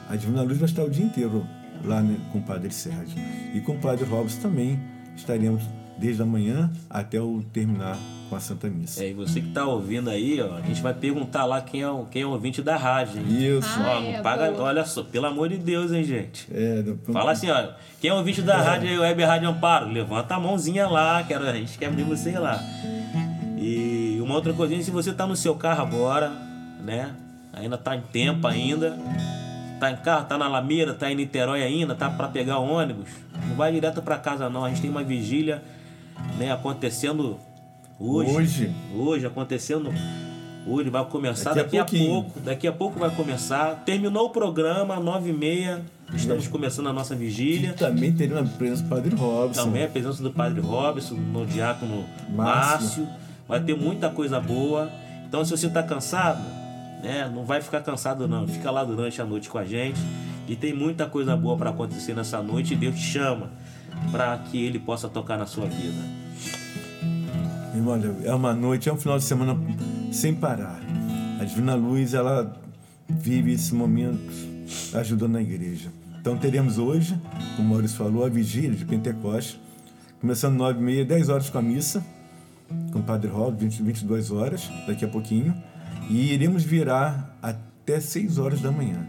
A 0.09 0.17
Divina 0.17 0.43
Luz 0.43 0.59
vai 0.59 0.69
estar 0.69 0.85
o 0.85 0.91
dia 0.91 1.05
inteiro 1.05 1.45
lá 1.85 2.03
com 2.33 2.39
o 2.39 2.43
Padre 2.43 2.71
Sérgio. 2.73 3.19
E 3.55 3.61
com 3.61 3.73
o 3.73 3.79
Padre 3.79 4.05
Robson 4.05 4.41
também 4.41 4.79
estaremos 5.17 5.63
desde 5.99 6.23
a 6.23 6.27
manhã 6.27 6.71
até 6.91 7.21
o 7.21 7.43
terminar 7.53 7.97
com 8.29 8.35
a 8.35 8.41
Santa 8.41 8.67
Missa. 8.69 9.05
É, 9.05 9.11
e 9.11 9.13
você 9.15 9.41
que 9.41 9.49
tá 9.51 9.65
ouvindo 9.67 10.09
aí, 10.11 10.41
ó, 10.41 10.57
a 10.57 10.61
gente 10.63 10.81
vai 10.83 10.95
perguntar 10.95 11.45
lá 11.45 11.61
quem 11.61 11.83
é 11.83 11.89
o, 11.89 12.07
quem 12.07 12.23
é 12.23 12.27
o 12.27 12.31
ouvinte 12.31 12.63
da 12.63 12.77
rádio. 12.77 13.21
hein? 13.21 13.59
Isso. 13.59 13.69
Ah, 13.79 13.99
Ó, 13.99 14.01
não 14.01 14.09
é, 14.09 14.23
paga, 14.23 14.51
boa. 14.51 14.65
olha 14.65 14.85
só, 14.85 15.03
pelo 15.05 15.27
amor 15.27 15.49
de 15.51 15.59
Deus, 15.59 15.93
hein, 15.93 16.03
gente. 16.03 16.49
É, 16.51 16.83
Fala 17.13 17.33
assim, 17.33 17.51
ó, 17.51 17.69
quem 18.01 18.11
é 18.11 18.15
o 18.15 18.17
ouvinte 18.17 18.41
da 18.43 18.57
rádio 18.57 18.89
aí, 18.89 18.99
Web 18.99 19.23
Rádio 19.23 19.49
Amparo? 19.51 19.91
Levanta 19.93 20.35
a 20.35 20.41
mãozinha 20.41 20.89
lá, 20.89 21.23
quero, 21.23 21.47
a 21.47 21.53
gente 21.53 21.77
quer 21.79 21.87
abrir 21.87 22.05
você 22.05 22.37
lá. 22.39 22.59
E 23.59 24.19
uma 24.21 24.35
outra 24.35 24.53
coisinha, 24.53 24.83
se 24.83 24.91
você 24.91 25.13
tá 25.13 25.27
no 25.27 25.37
seu 25.37 25.55
carro 25.55 25.83
agora, 25.83 26.31
né? 26.85 27.15
Ainda 27.53 27.77
tá 27.77 27.95
em 27.95 28.01
tempo 28.01 28.47
ainda. 28.47 28.97
Tá 29.83 29.91
em 29.91 29.97
carro, 29.97 30.27
tá 30.27 30.39
na 30.39 30.47
Lameira, 30.47 30.95
tá 30.95 31.11
em 31.11 31.17
Niterói 31.17 31.61
ainda, 31.61 31.93
tá 31.93 32.09
para 32.09 32.29
pegar 32.29 32.61
o 32.61 32.71
ônibus. 32.71 33.09
Não 33.49 33.57
vai 33.57 33.73
direto 33.73 34.01
para 34.01 34.17
casa 34.17 34.49
não. 34.49 34.65
A 34.65 34.69
gente 34.69 34.81
tem 34.81 34.89
uma 34.89 35.03
vigília, 35.03 35.61
né, 36.39 36.53
acontecendo 36.53 37.37
hoje. 37.99 38.31
Hoje. 38.31 38.75
Hoje 38.95 39.27
acontecendo 39.27 39.93
hoje 40.65 40.89
vai 40.89 41.05
começar 41.07 41.53
Daqui 41.53 41.77
daqui, 41.77 41.79
a 41.79 41.83
a, 41.83 41.85
pouquinho. 41.85 42.13
pouco. 42.13 42.39
Daqui 42.39 42.69
a 42.69 42.73
pouco 42.73 43.01
vai 43.01 43.11
começar. 43.11 43.83
Terminou 43.85 44.27
o 44.27 44.31
programa, 44.31 45.01
nove 45.01 45.31
e 45.31 45.33
meia. 45.33 45.83
Estamos 46.15 46.47
começando 46.47 46.89
a 46.89 46.93
nossa 46.93 47.17
vigília. 47.17 47.71
E 47.71 47.73
também 47.73 48.13
teremos 48.13 48.55
a 48.55 48.57
presença 48.57 48.85
do 48.85 48.89
Padre 48.89 49.17
Robson. 49.17 49.65
Também 49.65 49.83
a 49.83 49.89
presença 49.89 50.23
do 50.23 50.31
Padre 50.31 50.61
Robson, 50.61 51.17
no 51.17 51.45
diácono 51.45 52.05
Márcio. 52.29 52.37
Márcio. 52.37 53.09
Vai 53.49 53.59
ter 53.59 53.77
muita 53.77 54.09
coisa 54.11 54.39
boa. 54.39 54.89
Então, 55.27 55.45
se 55.45 55.51
você 55.51 55.67
está 55.67 55.83
cansado, 55.83 56.41
né, 57.03 57.31
não 57.33 57.45
vai 57.45 57.61
ficar 57.61 57.81
cansado 57.81 58.29
não. 58.29 58.47
Fica 58.47 58.71
lá 58.71 58.85
durante 58.85 59.21
a 59.21 59.25
noite 59.25 59.49
com 59.49 59.59
a 59.59 59.65
gente. 59.65 60.01
E 60.47 60.57
tem 60.57 60.73
muita 60.75 61.07
coisa 61.07 61.37
boa 61.37 61.57
para 61.57 61.71
acontecer 61.71 62.15
nessa 62.15 62.43
noite. 62.43 62.75
E 62.75 62.77
Deus 62.77 62.95
te 62.95 63.03
chama 63.03 63.51
para 64.11 64.39
que 64.39 64.63
Ele 64.65 64.79
possa 64.79 65.09
tocar 65.09 65.37
na 65.37 65.47
sua 65.47 65.67
vida. 65.67 66.23
Olha, 67.87 68.15
é 68.25 68.35
uma 68.35 68.55
noite, 68.55 68.89
é 68.89 68.93
um 68.93 68.97
final 68.97 69.19
de 69.19 69.25
semana 69.25 69.59
sem 70.13 70.35
parar. 70.35 70.81
A 71.41 71.45
Divina 71.45 71.75
Luz, 71.75 72.15
ela 72.15 72.55
vive 73.09 73.53
esse 73.53 73.75
momento 73.75 74.21
ajudando 74.95 75.37
a 75.37 75.43
igreja. 75.43 75.91
Então 76.21 76.37
teremos 76.37 76.79
hoje, 76.79 77.19
como 77.57 77.69
o 77.69 77.71
Maurício 77.71 77.97
falou, 77.97 78.25
a 78.25 78.29
vigília 78.29 78.77
de 78.77 78.85
Pentecostes, 78.85 79.59
começando 80.21 80.57
9 80.57 80.79
e 80.79 80.83
meia, 80.83 81.05
10 81.05 81.29
horas 81.29 81.51
com 81.51 81.59
a 81.59 81.63
missa, 81.63 82.05
com 82.93 83.01
o 83.01 83.03
Padre 83.03 83.29
Rob, 83.29 83.59
20, 83.59 83.83
22 83.83 84.31
horas, 84.31 84.71
daqui 84.87 85.05
a 85.05 85.09
pouquinho, 85.09 85.53
e 86.09 86.33
iremos 86.33 86.63
virar 86.65 87.37
até 87.43 88.01
6 88.01 88.39
horas 88.39 88.61
da 88.61 88.71
manhã. 88.71 89.07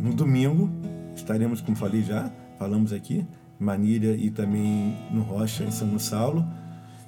No 0.00 0.14
domingo, 0.14 0.70
estaremos, 1.14 1.60
como 1.60 1.76
falei 1.76 2.02
já, 2.02 2.30
falamos 2.58 2.92
aqui, 2.92 3.26
Manilha 3.58 4.14
e 4.16 4.30
também 4.30 4.96
no 5.10 5.22
Rocha, 5.22 5.64
em 5.64 5.70
São 5.70 5.88
Gonçalo. 5.88 6.44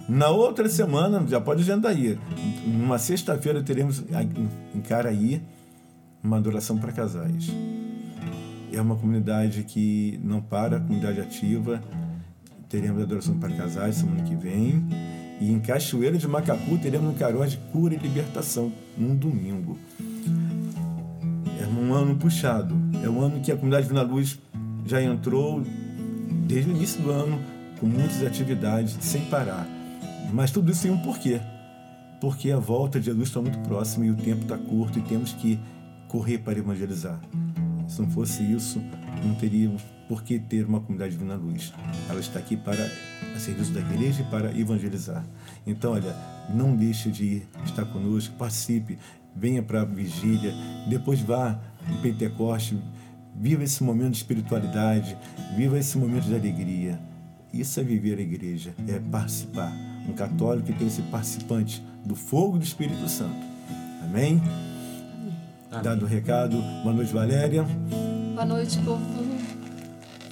Na 0.08 0.28
outra 0.28 0.68
semana, 0.68 1.26
já 1.26 1.40
pode 1.40 1.62
agendar 1.62 1.92
aí, 1.92 2.18
numa 2.66 2.98
sexta-feira 2.98 3.62
teremos 3.62 4.04
em 4.74 4.80
Caraí 4.80 5.42
uma 6.22 6.36
adoração 6.36 6.78
para 6.78 6.92
casais. 6.92 7.50
É 8.72 8.80
uma 8.80 8.96
comunidade 8.96 9.62
que 9.62 10.20
não 10.22 10.40
para, 10.40 10.80
comunidade 10.80 11.20
ativa. 11.20 11.82
Teremos 12.68 13.02
adoração 13.02 13.38
para 13.38 13.54
casais 13.54 13.96
semana 13.96 14.22
que 14.22 14.34
vem. 14.34 14.84
E 15.40 15.50
em 15.52 15.60
Cachoeira 15.60 16.16
de 16.18 16.26
Macapu 16.26 16.76
teremos 16.78 17.08
um 17.08 17.14
carão 17.14 17.46
de 17.46 17.56
cura 17.72 17.94
e 17.94 17.98
libertação, 17.98 18.72
num 18.96 19.16
domingo. 19.16 19.78
É 21.60 21.66
um 21.66 21.94
ano 21.94 22.16
puxado. 22.16 22.74
É 23.02 23.08
um 23.08 23.20
ano 23.20 23.40
que 23.40 23.52
a 23.52 23.56
comunidade 23.56 23.88
Vina 23.88 24.02
Luz 24.02 24.38
já 24.86 25.02
entrou 25.02 25.62
desde 26.46 26.70
o 26.70 26.76
início 26.76 27.02
do 27.02 27.10
ano 27.10 27.40
com 27.78 27.86
muitas 27.86 28.22
atividades, 28.22 28.96
sem 29.00 29.22
parar. 29.26 29.66
Mas 30.32 30.50
tudo 30.50 30.70
isso 30.72 30.82
tem 30.82 30.90
um 30.90 30.98
porquê. 30.98 31.40
Porque 32.20 32.50
a 32.50 32.58
volta 32.58 32.98
de 32.98 33.06
Jesus 33.06 33.28
está 33.28 33.40
muito 33.40 33.58
próxima 33.60 34.06
e 34.06 34.10
o 34.10 34.16
tempo 34.16 34.42
está 34.42 34.56
curto 34.56 34.98
e 34.98 35.02
temos 35.02 35.32
que 35.32 35.58
correr 36.08 36.38
para 36.38 36.58
evangelizar. 36.58 37.20
Se 37.88 38.00
não 38.00 38.10
fosse 38.10 38.42
isso, 38.42 38.82
não 39.24 39.34
teríamos 39.34 39.82
por 40.08 40.22
que 40.22 40.38
ter 40.38 40.64
uma 40.64 40.80
comunidade 40.80 41.12
Divina 41.12 41.34
Luz. 41.34 41.72
Ela 42.08 42.20
está 42.20 42.38
aqui 42.38 42.56
para 42.56 42.90
a 43.34 43.38
serviço 43.38 43.72
da 43.72 43.80
igreja 43.80 44.22
e 44.22 44.24
para 44.24 44.56
evangelizar. 44.58 45.24
Então, 45.66 45.92
olha, 45.92 46.14
não 46.48 46.74
deixe 46.74 47.10
de 47.10 47.42
estar 47.64 47.84
conosco, 47.86 48.34
participe, 48.36 48.98
venha 49.34 49.62
para 49.62 49.82
a 49.82 49.84
vigília, 49.84 50.52
depois 50.88 51.20
vá 51.20 51.58
em 51.90 51.96
Pentecoste, 52.00 52.78
viva 53.34 53.64
esse 53.64 53.82
momento 53.82 54.12
de 54.12 54.18
espiritualidade, 54.18 55.16
viva 55.56 55.78
esse 55.78 55.98
momento 55.98 56.24
de 56.24 56.34
alegria. 56.34 56.98
Isso 57.52 57.78
é 57.80 57.82
viver 57.82 58.18
a 58.18 58.22
igreja, 58.22 58.74
é 58.88 58.98
participar. 58.98 59.72
Um 60.08 60.12
católico 60.12 60.66
que 60.66 60.72
tem 60.72 60.86
esse 60.86 61.02
participante 61.02 61.84
do 62.04 62.14
fogo 62.14 62.58
do 62.58 62.64
Espírito 62.64 63.08
Santo. 63.08 63.44
Amém? 64.04 64.40
Dado 65.82 66.04
o 66.04 66.08
recado, 66.08 66.56
boa 66.82 66.94
noite, 66.94 67.12
Valéria. 67.12 67.64
Boa 68.34 68.44
noite, 68.44 68.78
povo. 68.78 69.02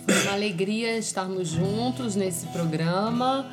Foi 0.05 0.23
uma 0.23 0.33
alegria 0.33 0.97
estarmos 0.97 1.49
juntos 1.49 2.15
nesse 2.15 2.47
programa. 2.49 3.47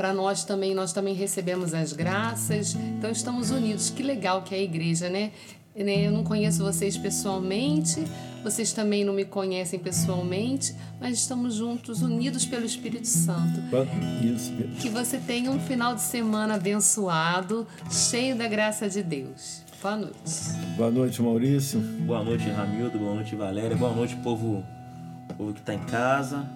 Para 0.00 0.14
nós 0.14 0.44
também, 0.44 0.74
nós 0.74 0.94
também 0.94 1.12
recebemos 1.12 1.74
as 1.74 1.92
graças. 1.92 2.74
Então 2.74 3.10
estamos 3.10 3.50
unidos. 3.50 3.90
Que 3.90 4.02
legal 4.02 4.40
que 4.40 4.54
é 4.54 4.58
a 4.58 4.62
igreja, 4.62 5.10
né? 5.10 5.30
Né, 5.76 6.06
Eu 6.06 6.10
não 6.10 6.24
conheço 6.24 6.64
vocês 6.64 6.96
pessoalmente, 6.96 8.02
vocês 8.42 8.72
também 8.72 9.04
não 9.04 9.12
me 9.12 9.26
conhecem 9.26 9.78
pessoalmente, 9.78 10.74
mas 10.98 11.18
estamos 11.18 11.56
juntos, 11.56 12.00
unidos 12.00 12.46
pelo 12.46 12.64
Espírito 12.64 13.06
Santo. 13.06 13.60
Isso. 14.24 14.50
Que 14.80 14.88
você 14.88 15.18
tenha 15.18 15.50
um 15.50 15.60
final 15.60 15.94
de 15.94 16.00
semana 16.00 16.54
abençoado, 16.54 17.68
cheio 17.90 18.34
da 18.34 18.48
graça 18.48 18.88
de 18.88 19.02
Deus. 19.02 19.60
Boa 19.82 19.96
noite. 19.98 20.16
Boa 20.78 20.90
noite, 20.90 21.20
Maurício. 21.20 21.78
Boa 22.06 22.24
noite, 22.24 22.48
Ramildo. 22.48 22.98
Boa 22.98 23.16
noite, 23.16 23.36
Valéria. 23.36 23.76
Boa 23.76 23.94
noite, 23.94 24.16
povo, 24.16 24.64
povo 25.36 25.52
que 25.52 25.60
está 25.60 25.74
em 25.74 25.84
casa. 25.84 26.48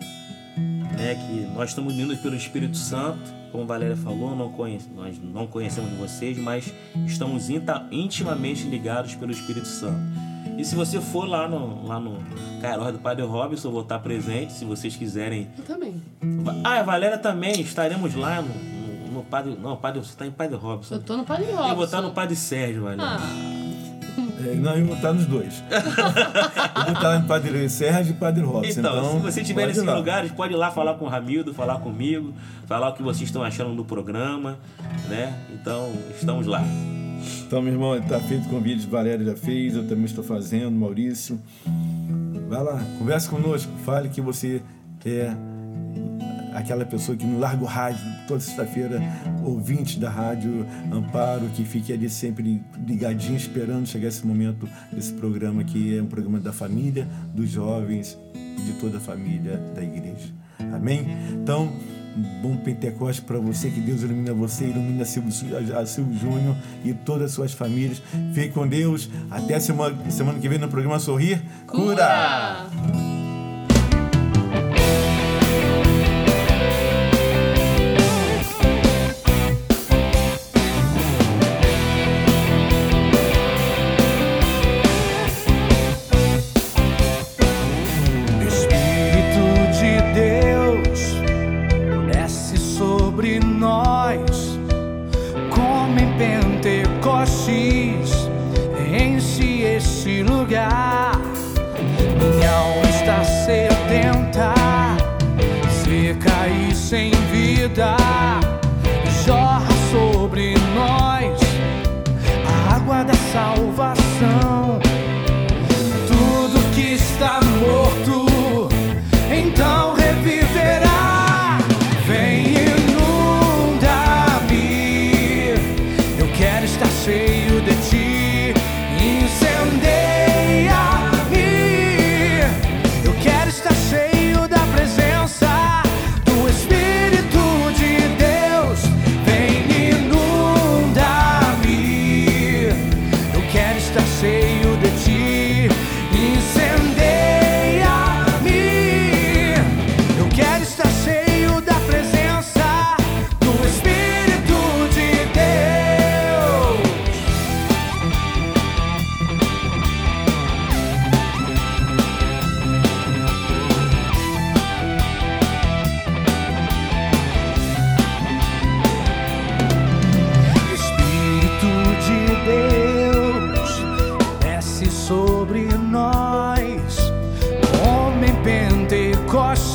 Né, 0.57 1.15
que 1.15 1.47
nós 1.55 1.71
estamos 1.71 1.93
unidos 1.95 2.19
pelo 2.19 2.37
Espírito 2.37 2.77
Santo. 2.77 3.33
Como 3.51 3.65
a 3.65 3.67
Valéria 3.67 3.97
falou, 3.97 4.35
não 4.35 4.51
conhece, 4.51 4.89
nós 4.95 5.17
não 5.23 5.47
conhecemos 5.47 5.91
vocês, 5.93 6.37
mas 6.37 6.73
estamos 7.07 7.49
intimamente 7.91 8.65
ligados 8.65 9.15
pelo 9.15 9.31
Espírito 9.31 9.69
Santo. 9.69 10.01
E 10.59 10.65
se 10.65 10.75
você 10.75 11.01
for 11.01 11.29
lá 11.29 11.49
no, 11.49 11.87
lá 11.87 11.99
no 11.99 12.19
Cairó 12.61 12.91
do 12.91 12.99
Padre 12.99 13.25
Robson, 13.25 13.69
eu 13.69 13.73
vou 13.73 13.83
estar 13.83 13.99
presente, 13.99 14.53
se 14.53 14.65
vocês 14.65 14.95
quiserem. 14.97 15.49
Eu 15.59 15.65
também. 15.65 16.03
Ah, 16.63 16.81
a 16.81 16.83
Valéria 16.83 17.19
também, 17.19 17.61
estaremos 17.61 18.15
lá 18.15 18.41
no, 18.41 18.49
no, 18.49 19.13
no 19.15 19.23
Padre. 19.25 19.57
Não, 19.61 19.77
Padre, 19.77 20.01
você 20.01 20.11
está 20.11 20.27
em 20.27 20.31
Padre 20.31 20.57
Robson. 20.57 20.95
Eu 20.97 21.03
tô 21.03 21.17
no 21.17 21.25
Padre 21.25 21.47
Eu 21.47 21.57
vou 21.57 21.85
estar 21.85 21.99
Robson. 21.99 22.03
no 22.03 22.11
Padre 22.11 22.37
Sérgio, 22.37 22.83
Valéria. 22.83 23.05
Ah, 23.05 23.64
É, 24.45 24.55
não, 24.55 24.77
eu 24.77 24.87
vou 24.87 24.97
estar 24.97 25.13
nos 25.13 25.27
dois. 25.27 25.63
eu 25.71 26.85
vou 26.85 26.95
estar 26.95 27.09
lá 27.09 27.19
no 27.19 27.27
Padre 27.27 27.69
Sérgio 27.69 28.13
e 28.13 28.17
Padre 28.17 28.45
Robson. 28.45 28.81
Então, 28.81 28.97
Então, 28.97 29.13
se 29.17 29.19
você 29.23 29.41
estiver 29.41 29.67
nesses 29.67 29.83
lugares, 29.83 30.31
pode 30.33 30.53
ir 30.53 30.57
lá 30.57 30.71
falar 30.71 30.95
com 30.95 31.07
o 31.07 31.09
Ramildo, 31.09 31.55
falar 31.55 31.81
comigo, 31.81 32.33
falar 32.67 32.91
o 32.91 32.93
que 32.93 33.03
vocês 33.03 33.29
estão 33.29 33.43
achando 33.43 33.75
do 33.75 33.85
programa, 33.85 34.59
né? 35.09 35.35
Então, 35.53 35.93
estamos 36.17 36.47
lá. 36.47 36.63
Então, 37.47 37.63
meu 37.63 37.73
irmão, 37.73 37.97
está 37.97 38.21
feito 38.21 38.47
o 38.47 38.51
convite, 38.51 38.87
Valério 38.87 39.25
já 39.25 39.37
fez, 39.37 39.77
eu 39.77 39.87
também 39.87 40.05
estou 40.05 40.23
fazendo, 40.23 40.73
Maurício. 40.73 41.41
Vai 42.49 42.63
lá, 42.63 42.83
converse 42.99 43.29
conosco, 43.29 43.73
fale 43.85 44.09
que 44.09 44.21
você 44.21 44.61
é 45.05 45.35
aquela 46.55 46.87
pessoa 46.87 47.17
que 47.17 47.27
não 47.27 47.39
larga 47.39 47.63
o 47.63 47.67
rádio 47.67 48.05
toda 48.27 48.41
sexta-feira, 48.41 49.03
ouvinte 49.43 49.99
da 49.99 50.09
rádio 50.09 50.67
Amparo, 50.91 51.47
que 51.49 51.65
fique 51.65 51.93
ali 51.93 52.09
sempre 52.09 52.63
ligadinho, 52.87 53.37
esperando 53.37 53.87
chegar 53.87 54.09
esse 54.09 54.27
momento 54.27 54.69
desse 54.93 55.13
programa 55.13 55.65
que 55.65 55.99
é 55.99 56.03
um 56.03 56.07
programa 56.07 56.39
da 56.39 56.53
família, 56.53 57.07
dos 57.35 57.51
jovens 57.51 58.19
e 58.35 58.63
de 58.63 58.73
toda 58.75 58.99
a 58.99 59.01
família 59.01 59.57
da 59.75 59.83
igreja. 59.83 60.33
Amém? 60.73 61.07
Então, 61.33 61.73
um 62.17 62.43
bom 62.43 62.57
Pentecoste 62.57 63.23
para 63.23 63.39
você, 63.39 63.71
que 63.71 63.81
Deus 63.81 64.03
ilumina 64.03 64.33
você, 64.33 64.67
ilumina 64.67 65.05
Silvio, 65.05 65.33
a 65.77 65.85
Silvio 65.85 66.17
Júnior 66.17 66.57
e 66.85 66.95
todas 66.95 67.27
as 67.27 67.33
suas 67.33 67.53
famílias. 67.53 68.01
Fique 68.33 68.51
com 68.51 68.67
Deus. 68.67 69.11
Até 69.31 69.59
semana, 69.59 70.11
semana 70.11 70.39
que 70.39 70.49
vem 70.49 70.59
no 70.59 70.69
programa 70.69 71.01
Sorrir. 71.01 71.43
Cura! 71.67 72.69
Espírito 72.71 73.24
nós, 93.65 94.61
como 95.49 95.99
em 95.99 96.13
Pentecostes, 96.19 98.29
enche 98.93 99.63
este 99.63 100.23
lugar. 100.23 101.19
Minha 102.21 102.51
alma 102.51 102.87
está 102.91 103.25
sedenta, 103.25 104.53
seca 105.71 106.47
e 106.49 106.75
sem 106.75 107.11
vida, 107.33 107.97
jorra 109.25 109.73
sobre 109.91 110.55
nós 110.75 111.41
a 112.47 112.75
água 112.77 113.03
da 113.03 113.15
salvação 113.15 114.64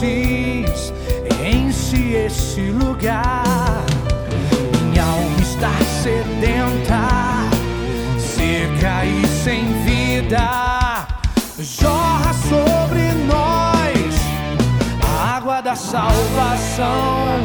Enche 0.02 0.66
este 2.26 2.72
lugar. 2.72 3.84
Minha 4.82 5.04
alma 5.04 5.42
está 5.42 5.72
sedenta, 6.02 7.50
seca 8.18 9.04
e 9.04 9.28
sem 9.28 9.66
vida, 9.84 11.06
jorra 11.60 12.34
sobre 12.34 13.12
nós 13.28 14.16
a 15.04 15.36
água 15.36 15.60
da 15.60 15.76
salvação 15.76 17.44